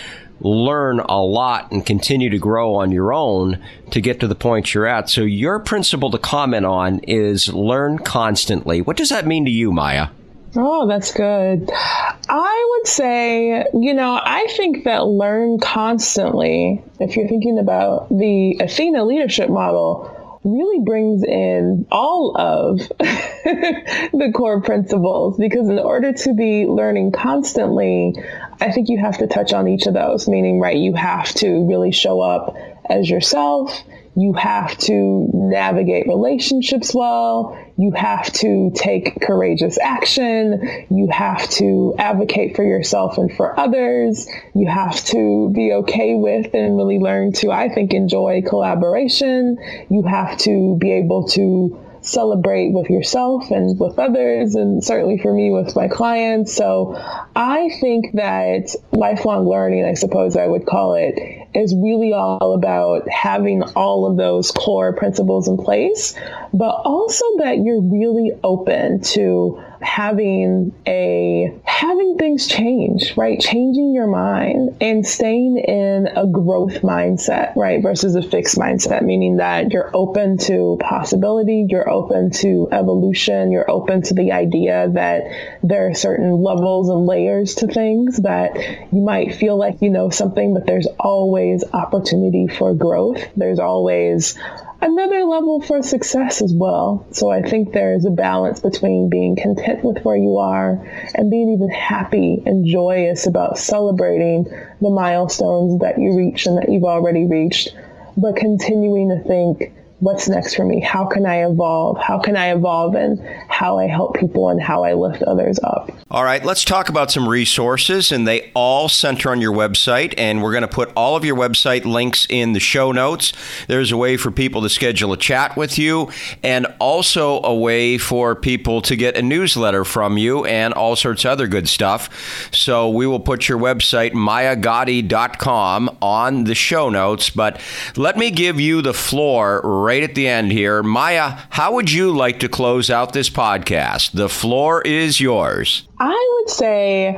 learn 0.41 1.01
a 1.01 1.23
lot 1.23 1.71
and 1.71 1.87
continue 1.87 2.29
to 2.29 2.39
grow 2.39 2.75
on 2.75 2.91
your 2.91 3.13
own 3.13 3.63
to 3.91 4.01
get 4.01 4.21
to 4.21 4.27
the 4.27 4.35
point 4.35 4.75
you're 4.75 4.87
at. 4.87 5.09
So 5.09 5.23
your 5.23 5.61
principle 5.61 6.11
to 6.11 6.19
comment 6.19 6.67
on 6.67 6.99
is 7.01 7.53
learn 7.53 7.99
constantly. 7.99 8.83
What 8.83 8.97
does 8.97 9.09
that 9.11 9.27
mean 9.27 9.45
to 9.45 9.51
you, 9.51 9.73
Maya? 9.73 10.09
Oh, 10.55 10.87
that's 10.87 11.13
good. 11.13 11.71
I 11.73 12.67
would 12.71 12.87
say, 12.87 13.65
you 13.73 13.95
know, 13.95 14.21
I 14.23 14.47
think 14.57 14.85
that 14.85 15.07
learn 15.07 15.59
constantly, 15.59 16.83
if 17.01 17.17
you're 17.17 17.29
thinking 17.29 17.59
about 17.59 18.11
the 18.11 18.59
Athena 18.61 19.05
leadership 19.05 19.49
model, 19.49 20.41
really 20.45 20.85
brings 20.85 21.23
in 21.23 21.87
all 21.91 22.37
of 22.37 22.79
the 22.99 24.33
core 24.35 24.61
principles 24.61 25.39
because 25.39 25.69
in 25.69 25.79
order 25.79 26.13
to 26.13 26.35
be 26.35 26.67
learning 26.67 27.13
constantly, 27.13 28.15
I 28.61 28.73
think 28.73 28.89
you 28.89 28.99
have 29.01 29.19
to 29.19 29.27
touch 29.27 29.53
on 29.53 29.69
each 29.69 29.87
of 29.87 29.95
those, 29.95 30.29
meaning, 30.29 30.61
right, 30.61 30.77
you 30.77 30.95
have 30.95 31.33
to 31.37 31.67
really 31.67 31.93
show 31.93 32.21
up 32.21 32.57
as 32.89 33.09
yourself. 33.09 33.83
You 34.15 34.35
have 34.35 34.77
to 34.79 35.29
navigate 35.33 36.07
relationships 36.07 36.95
well. 36.95 37.59
You 37.79 37.93
have 37.93 38.31
to 38.35 38.71
take 38.75 39.21
courageous 39.23 39.79
action. 39.79 40.87
You 40.91 41.09
have 41.11 41.49
to 41.53 41.95
advocate 41.99 42.55
for 42.55 42.63
yourself 42.63 43.17
and 43.17 43.35
for 43.35 43.59
others. 43.59 44.29
You 44.55 44.69
have 44.69 45.03
to 45.07 45.51
be 45.55 45.73
okay 45.73 46.15
with 46.15 46.53
and 46.53 46.77
really 46.77 46.99
learn 46.99 47.33
to, 47.35 47.51
I 47.51 47.71
think, 47.71 47.95
enjoy 47.95 48.43
collaboration. 48.43 49.57
You 49.89 50.03
have 50.03 50.37
to 50.41 50.77
be 50.79 50.93
able 50.93 51.29
to 51.29 51.79
celebrate 52.03 52.73
with 52.73 52.91
yourself 52.91 53.51
and 53.51 53.79
with 53.79 53.99
others, 53.99 54.57
and 54.57 54.83
certainly 54.85 55.19
for 55.19 55.33
me 55.33 55.51
with 55.51 55.75
my 55.77 55.89
clients. 55.89 56.53
So 56.53 56.95
I 57.35 57.71
think 57.81 58.13
that 58.15 58.75
lifelong 58.91 59.49
learning, 59.49 59.85
I 59.85 59.95
suppose 59.95 60.37
I 60.37 60.47
would 60.47 60.67
call 60.67 60.95
it, 60.95 61.42
is 61.55 61.75
really 61.75 62.13
all 62.13 62.55
about 62.55 63.09
having 63.09 63.63
all 63.63 64.11
of 64.11 64.17
those 64.17 64.51
core 64.51 64.95
principles 64.95 65.49
in 65.49 65.57
place, 65.57 66.15
but 66.53 66.75
also 66.85 67.25
that 67.39 67.59
you're 67.59 67.83
really 67.83 68.33
open 68.43 69.01
to 69.01 69.63
having 69.83 70.73
a 70.87 71.53
having 71.65 72.17
things 72.17 72.47
change, 72.47 73.17
right? 73.17 73.41
Changing 73.41 73.93
your 73.93 74.07
mind 74.07 74.77
and 74.81 75.05
staying 75.07 75.59
in 75.59 76.09
a 76.15 76.27
growth 76.27 76.83
mindset, 76.83 77.55
right? 77.57 77.83
Versus 77.83 78.15
a 78.15 78.23
fixed 78.23 78.57
mindset, 78.57 79.03
meaning 79.03 79.39
that 79.39 79.73
you're 79.73 79.91
open 79.93 80.39
to 80.39 80.79
possibility, 80.81 81.67
you're 81.69 81.91
open 81.91 82.31
to 82.31 82.69
evolution, 82.71 83.51
you're 83.51 83.69
open 83.71 84.03
to 84.03 84.15
the 84.15 84.33
idea 84.33 84.89
that 84.95 85.25
there 85.63 85.89
are 85.89 85.95
certain 85.95 86.41
levels 86.41 86.89
and 86.89 87.07
layers 87.07 87.57
to 87.57 87.67
things 87.67 88.19
that 88.19 88.57
you 88.93 89.03
might 89.03 89.35
feel 89.35 89.57
like 89.57 89.83
you 89.83 89.91
know 89.91 90.11
something, 90.11 90.55
but 90.55 90.67
there's 90.67 90.87
always 90.99 91.42
opportunity 91.73 92.47
for 92.49 92.75
growth. 92.75 93.23
There's 93.37 93.59
always 93.59 94.39
another 94.81 95.25
level 95.25 95.61
for 95.61 95.83
success 95.83 96.43
as 96.43 96.53
well. 96.55 97.07
So 97.13 97.31
I 97.31 97.43
think 97.43 97.73
there 97.73 97.95
is 97.95 98.05
a 98.05 98.11
balance 98.11 98.61
between 98.61 99.09
being 99.09 99.37
content 99.37 99.85
with 99.85 100.05
where 100.05 100.17
you 100.17 100.39
are 100.39 100.73
and 101.15 101.31
being 101.31 101.53
even 101.53 101.71
happy 101.71 102.43
and 102.45 102.67
joyous 102.67 103.27
about 103.27 103.59
celebrating 103.59 104.45
the 104.81 104.91
milestones 104.91 105.81
that 105.81 105.99
you 105.99 106.17
reach 106.17 106.47
and 106.47 106.59
that 106.59 106.69
you've 106.69 106.85
already 106.85 107.27
reached, 107.27 107.75
but 108.17 108.37
continuing 108.37 109.09
to 109.11 109.29
think 109.29 109.73
what's 110.03 110.29
next 110.29 110.57
for 110.57 110.65
me? 110.65 110.81
How 110.81 111.07
can 111.07 111.25
I 111.27 111.45
evolve? 111.47 111.97
How 111.97 112.19
can 112.19 112.37
I 112.37 112.53
evolve 112.53 112.97
and 112.97 113.21
how 113.49 113.79
I 113.79 113.87
help 113.87 114.17
people 114.17 114.49
and 114.49 114.61
how 114.61 114.83
I 114.83 114.95
lift 114.95 115.23
others 115.23 115.61
up? 115.63 115.93
All 116.11 116.25
right, 116.25 116.45
let's 116.45 116.65
talk 116.65 116.89
about 116.89 117.13
some 117.13 117.29
resources, 117.29 118.11
and 118.11 118.27
they 118.27 118.51
all 118.53 118.89
center 118.89 119.31
on 119.31 119.41
your 119.41 119.53
website. 119.53 120.13
And 120.19 120.43
we're 120.43 120.51
going 120.51 120.63
to 120.63 120.69
put 120.69 120.93
all 120.97 121.15
of 121.15 121.25
your 121.25 121.37
website 121.37 121.85
links 121.85 122.27
in 122.29 122.53
the 122.53 122.59
show 122.59 122.91
notes. 122.91 123.33
There's 123.69 123.93
a 123.93 123.97
way 123.97 124.17
for 124.17 124.33
people 124.33 124.61
to 124.63 124.69
schedule 124.69 125.13
a 125.13 125.17
chat 125.17 125.57
with 125.57 125.79
you, 125.79 126.11
and 126.43 126.67
also 126.81 127.41
a 127.45 127.55
way 127.55 127.97
for 127.97 128.35
people 128.35 128.83
to 128.83 128.97
get 128.97 129.17
a 129.17 129.23
newsletter 129.23 129.85
from 129.85 130.19
you 130.19 130.45
and 130.47 130.75
all 130.75 130.97
sorts 130.97 131.25
of 131.25 131.31
other 131.31 131.47
good 131.47 131.69
stuff. 131.69 132.51
So 132.53 132.91
we 132.91 133.07
will 133.07 133.21
put 133.21 133.49
your 133.49 133.59
website, 133.59 134.15
mayagaddie.com, 134.15 135.99
on 136.03 136.45
the 136.45 136.57
show 136.57 136.89
notes. 136.89 137.31
But 137.31 137.61
let 137.97 138.19
me 138.19 138.33
give 138.33 138.59
you 138.59 138.83
the 138.83 138.93
floor 138.93 139.61
right 139.63 139.92
right 139.93 140.05
at 140.05 140.15
the 140.15 140.27
end 140.27 140.51
here. 140.51 140.83
Maya, 140.83 141.37
how 141.51 141.75
would 141.75 141.93
you 141.93 142.17
like 142.17 142.41
to 142.41 142.49
close 142.49 142.89
out 142.89 143.13
this 143.13 143.29
podcast? 143.29 144.13
The 144.13 144.31
floor 144.31 144.81
is 144.81 145.21
yours. 145.21 145.87
I 146.01 146.39
would 146.41 146.49
say 146.49 147.15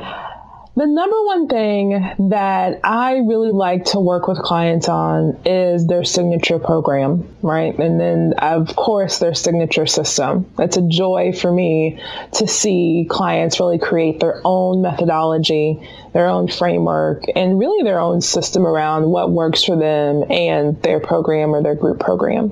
the 0.75 0.85
number 0.85 1.15
one 1.23 1.47
thing 1.47 1.91
that 2.31 2.81
I 2.83 3.13
really 3.25 3.51
like 3.51 3.85
to 3.85 3.99
work 4.01 4.27
with 4.27 4.39
clients 4.39 4.89
on 4.89 5.39
is 5.45 5.87
their 5.87 6.03
signature 6.03 6.59
program, 6.59 7.33
right? 7.41 7.79
And 7.79 7.97
then, 7.97 8.33
of 8.39 8.75
course, 8.75 9.19
their 9.19 9.35
signature 9.35 9.85
system. 9.85 10.51
It's 10.59 10.75
a 10.75 10.85
joy 10.85 11.31
for 11.31 11.49
me 11.49 12.01
to 12.33 12.45
see 12.45 13.07
clients 13.09 13.61
really 13.61 13.79
create 13.79 14.19
their 14.19 14.41
own 14.43 14.81
methodology, 14.81 15.79
their 16.11 16.27
own 16.27 16.49
framework, 16.49 17.23
and 17.33 17.57
really 17.57 17.83
their 17.83 18.01
own 18.01 18.19
system 18.19 18.67
around 18.67 19.09
what 19.09 19.31
works 19.31 19.63
for 19.63 19.77
them 19.77 20.29
and 20.29 20.81
their 20.81 20.99
program 20.99 21.55
or 21.55 21.63
their 21.63 21.75
group 21.75 22.01
program. 22.01 22.51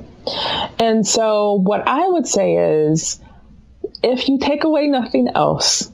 And 0.79 1.05
so, 1.05 1.53
what 1.53 1.87
I 1.87 2.07
would 2.07 2.27
say 2.27 2.55
is 2.55 3.19
if 4.01 4.27
you 4.27 4.37
take 4.37 4.63
away 4.63 4.87
nothing 4.87 5.29
else, 5.33 5.91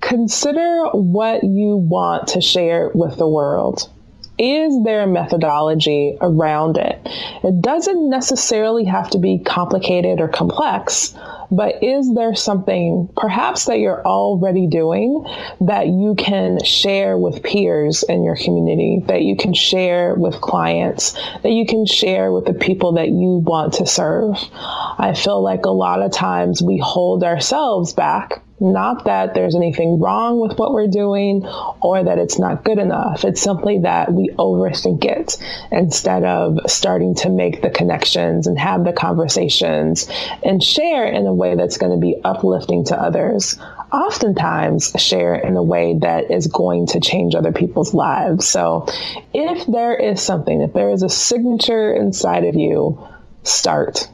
consider 0.00 0.86
what 0.92 1.42
you 1.44 1.76
want 1.76 2.28
to 2.28 2.40
share 2.40 2.90
with 2.94 3.16
the 3.16 3.28
world. 3.28 3.90
Is 4.38 4.84
there 4.84 5.02
a 5.02 5.06
methodology 5.08 6.16
around 6.20 6.78
it? 6.78 7.00
It 7.42 7.60
doesn't 7.60 8.08
necessarily 8.08 8.84
have 8.84 9.10
to 9.10 9.18
be 9.18 9.40
complicated 9.40 10.20
or 10.20 10.28
complex, 10.28 11.12
but 11.50 11.82
is 11.82 12.12
there 12.14 12.34
something 12.34 13.08
perhaps 13.16 13.66
that 13.66 13.78
you're 13.78 14.04
already 14.04 14.66
doing 14.66 15.24
that 15.62 15.86
you 15.86 16.14
can 16.16 16.62
share 16.62 17.16
with 17.16 17.42
peers 17.42 18.02
in 18.02 18.24
your 18.24 18.36
community, 18.36 19.02
that 19.06 19.22
you 19.22 19.36
can 19.36 19.54
share 19.54 20.14
with 20.14 20.40
clients, 20.40 21.12
that 21.42 21.52
you 21.52 21.66
can 21.66 21.86
share 21.86 22.32
with 22.32 22.44
the 22.44 22.54
people 22.54 22.94
that 22.94 23.08
you 23.08 23.42
want 23.44 23.74
to 23.74 23.86
serve? 23.86 24.36
I 24.52 25.14
feel 25.16 25.42
like 25.42 25.64
a 25.64 25.70
lot 25.70 26.02
of 26.02 26.12
times 26.12 26.62
we 26.62 26.78
hold 26.78 27.24
ourselves 27.24 27.92
back 27.92 28.42
not 28.60 29.04
that 29.04 29.34
there's 29.34 29.54
anything 29.54 30.00
wrong 30.00 30.40
with 30.40 30.58
what 30.58 30.72
we're 30.72 30.88
doing 30.88 31.46
or 31.80 32.02
that 32.02 32.18
it's 32.18 32.38
not 32.38 32.64
good 32.64 32.78
enough. 32.78 33.24
It's 33.24 33.40
simply 33.40 33.80
that 33.80 34.12
we 34.12 34.30
overthink 34.38 35.04
it 35.04 35.36
instead 35.70 36.24
of 36.24 36.58
starting 36.66 37.14
to 37.16 37.30
make 37.30 37.62
the 37.62 37.70
connections 37.70 38.46
and 38.46 38.58
have 38.58 38.84
the 38.84 38.92
conversations 38.92 40.08
and 40.42 40.62
share 40.62 41.04
in 41.04 41.26
a 41.26 41.34
way 41.38 41.54
that's 41.54 41.78
going 41.78 41.92
to 41.92 41.98
be 41.98 42.20
uplifting 42.22 42.84
to 42.86 43.00
others. 43.00 43.58
Oftentimes, 43.92 44.92
share 44.98 45.34
in 45.34 45.56
a 45.56 45.62
way 45.62 45.98
that 46.00 46.30
is 46.30 46.48
going 46.48 46.88
to 46.88 47.00
change 47.00 47.34
other 47.34 47.52
people's 47.52 47.94
lives. 47.94 48.46
So, 48.46 48.86
if 49.32 49.66
there 49.66 49.94
is 49.94 50.20
something, 50.20 50.60
if 50.60 50.74
there 50.74 50.90
is 50.90 51.02
a 51.02 51.08
signature 51.08 51.94
inside 51.94 52.44
of 52.44 52.54
you, 52.54 53.02
start, 53.44 54.08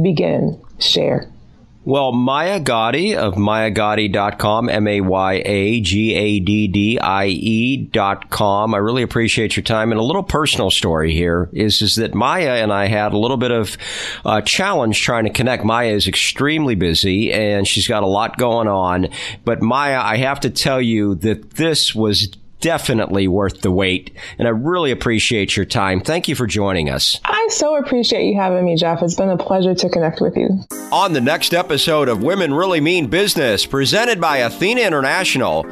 begin, 0.00 0.60
share. 0.78 1.28
Well, 1.88 2.12
Maya 2.12 2.60
Gaddie 2.60 3.16
of 3.16 3.36
mayagaddie.com, 3.36 4.68
M 4.68 4.86
A 4.86 5.00
Y 5.00 5.42
A 5.42 5.80
G 5.80 6.14
A 6.14 6.38
D 6.38 6.68
D 6.68 6.98
I 6.98 7.28
E.com. 7.28 8.74
I 8.74 8.76
really 8.76 9.02
appreciate 9.02 9.56
your 9.56 9.62
time. 9.62 9.90
And 9.90 9.98
a 9.98 10.04
little 10.04 10.22
personal 10.22 10.70
story 10.70 11.14
here 11.14 11.48
is, 11.54 11.80
is 11.80 11.94
that 11.94 12.12
Maya 12.12 12.56
and 12.56 12.74
I 12.74 12.88
had 12.88 13.14
a 13.14 13.18
little 13.18 13.38
bit 13.38 13.52
of 13.52 13.78
a 14.26 14.42
challenge 14.42 15.00
trying 15.00 15.24
to 15.24 15.30
connect. 15.30 15.64
Maya 15.64 15.94
is 15.94 16.06
extremely 16.06 16.74
busy 16.74 17.32
and 17.32 17.66
she's 17.66 17.88
got 17.88 18.02
a 18.02 18.06
lot 18.06 18.36
going 18.36 18.68
on. 18.68 19.08
But 19.46 19.62
Maya, 19.62 20.02
I 20.02 20.18
have 20.18 20.40
to 20.40 20.50
tell 20.50 20.82
you 20.82 21.14
that 21.14 21.52
this 21.52 21.94
was 21.94 22.28
definitely 22.60 23.28
worth 23.28 23.60
the 23.60 23.70
wait. 23.70 24.14
And 24.38 24.48
I 24.48 24.50
really 24.50 24.90
appreciate 24.90 25.56
your 25.56 25.66
time. 25.66 26.00
Thank 26.00 26.28
you 26.28 26.34
for 26.34 26.46
joining 26.46 26.90
us. 26.90 27.20
I 27.24 27.48
so 27.50 27.76
appreciate 27.76 28.26
you 28.26 28.36
having 28.36 28.64
me, 28.64 28.76
Jeff. 28.76 29.02
It's 29.02 29.14
been 29.14 29.30
a 29.30 29.36
pleasure 29.36 29.74
to 29.74 29.88
connect 29.88 30.20
with 30.20 30.36
you. 30.36 30.64
On 30.92 31.12
the 31.12 31.20
next 31.20 31.54
episode 31.54 32.08
of 32.08 32.22
Women 32.22 32.54
Really 32.54 32.80
Mean 32.80 33.08
Business, 33.08 33.66
presented 33.66 34.20
by 34.20 34.38
Athena 34.38 34.80
International, 34.82 35.66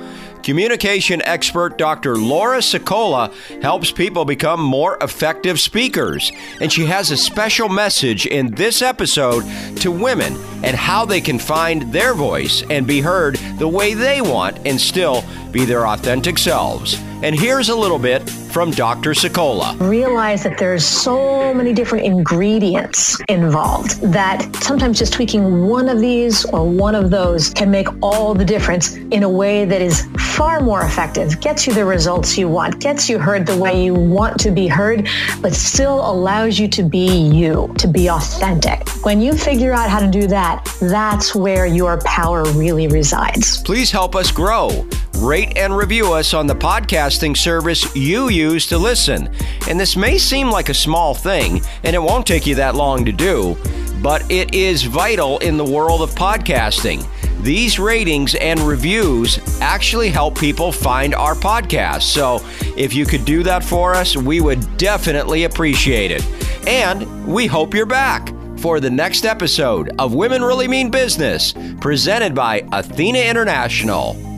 Communication 0.46 1.20
expert 1.22 1.76
Dr. 1.76 2.14
Laura 2.14 2.59
Sicola 2.59 3.35
helps 3.62 3.90
people 3.90 4.24
become 4.24 4.61
more 4.61 4.96
effective 5.00 5.59
speakers, 5.59 6.30
and 6.61 6.72
she 6.72 6.85
has 6.85 7.11
a 7.11 7.16
special 7.16 7.68
message 7.68 8.26
in 8.26 8.52
this 8.52 8.80
episode 8.80 9.42
to 9.78 9.90
women 9.90 10.37
and 10.62 10.76
how 10.76 11.04
they 11.04 11.20
can 11.20 11.40
find 11.40 11.92
their 11.92 12.14
voice 12.14 12.62
and 12.70 12.87
be 12.87 13.00
heard 13.00 13.35
the 13.59 13.66
way 13.66 13.92
they 13.92 14.20
want 14.20 14.64
and 14.64 14.80
still 14.80 15.24
be 15.50 15.64
their 15.64 15.88
authentic 15.88 16.38
selves. 16.38 16.94
And 17.24 17.35
here's 17.35 17.68
a 17.68 17.74
little 17.74 17.98
bit 17.98 18.22
from 18.57 18.71
Dr. 18.71 19.11
Sicola. 19.11 19.79
Realize 19.87 20.42
that 20.45 20.57
there's 20.57 20.83
so 20.83 21.53
many 21.53 21.75
different 21.75 22.07
ingredients 22.07 23.21
involved 23.29 24.01
that 24.01 24.49
sometimes 24.62 24.99
just 24.99 25.12
tweaking 25.12 25.66
one 25.66 25.90
of 25.90 26.01
these 26.01 26.47
or 26.47 26.66
one 26.66 26.95
of 26.95 27.11
those 27.11 27.51
can 27.51 27.71
make 27.71 27.87
all 28.03 28.33
the 28.33 28.46
difference 28.46 28.94
in 28.94 29.25
a 29.25 29.29
way 29.29 29.67
that 29.67 29.83
is 29.83 30.09
far 30.35 30.61
more 30.61 30.81
effective, 30.87 31.38
gets 31.42 31.67
you 31.67 31.75
the 31.75 31.85
results 31.85 32.38
you 32.38 32.48
want, 32.48 32.81
gets 32.81 33.11
you 33.11 33.19
heard 33.19 33.44
the 33.44 33.59
way 33.59 33.85
you 33.85 33.92
want 33.92 34.40
to 34.40 34.50
be 34.50 34.67
heard, 34.67 35.07
but 35.42 35.52
still 35.52 36.11
allows 36.11 36.59
you 36.59 36.67
to 36.67 36.83
be 36.83 37.29
you, 37.29 37.75
to 37.77 37.87
be 37.87 38.09
authentic. 38.09 38.88
When 39.04 39.21
you 39.21 39.35
figure 39.35 39.75
out 39.75 39.90
how 39.90 40.00
to 40.00 40.09
do 40.09 40.27
that, 40.29 40.65
that's 40.81 41.35
where 41.35 41.67
your 41.67 42.00
power 42.07 42.42
really 42.52 42.88
resides. 42.88 43.63
Please 43.65 43.90
help 43.90 44.17
us 44.17 44.33
grow 44.33 44.88
rate 45.17 45.56
and 45.56 45.77
review 45.77 46.12
us 46.12 46.35
on 46.35 46.46
the 46.46 46.54
podcasting 46.54 47.37
service 47.37 47.94
you 47.96 48.29
use 48.29 48.67
to 48.67 48.79
listen. 48.79 49.29
And 49.69 49.79
this 49.79 49.96
may 49.96 50.19
seem 50.19 50.50
like 50.50 50.69
a 50.69 50.75
small 50.75 51.14
thing, 51.14 51.62
and 51.85 51.96
it 51.96 52.02
won't 52.02 52.27
take 52.27 52.46
you 52.46 52.54
that 52.56 52.75
long 52.75 53.04
to 53.04 53.12
do, 53.12 53.56
but 54.02 54.29
it 54.31 54.54
is 54.54 54.83
vital 54.83 55.38
in 55.38 55.56
the 55.56 55.64
world 55.64 56.02
of 56.02 56.10
podcasting. 56.10 57.06
These 57.42 57.79
ratings 57.79 58.35
and 58.35 58.58
reviews 58.60 59.38
actually 59.60 60.10
help 60.10 60.38
people 60.38 60.73
find 60.73 61.14
our 61.14 61.35
podcast. 61.35 62.02
So 62.02 62.40
if 62.77 62.94
you 62.94 63.06
could 63.06 63.25
do 63.25 63.42
that 63.44 63.62
for 63.62 63.94
us, 63.94 64.17
we 64.17 64.40
would 64.40 64.77
definitely 64.79 65.44
appreciate 65.44 66.10
it. 66.10 66.25
And 66.67 67.27
we 67.27 67.46
hope 67.46 67.75
you're 67.75 67.87
back 67.87 68.33
for 68.58 68.81
the 68.81 68.90
next 68.90 69.25
episode 69.25 69.94
of 69.98 70.14
Women 70.14 70.42
Really 70.42 70.67
Mean 70.67 70.90
Business, 70.90 71.54
presented 71.81 72.35
by 72.35 72.67
Athena 72.73 73.19
International. 73.21 74.35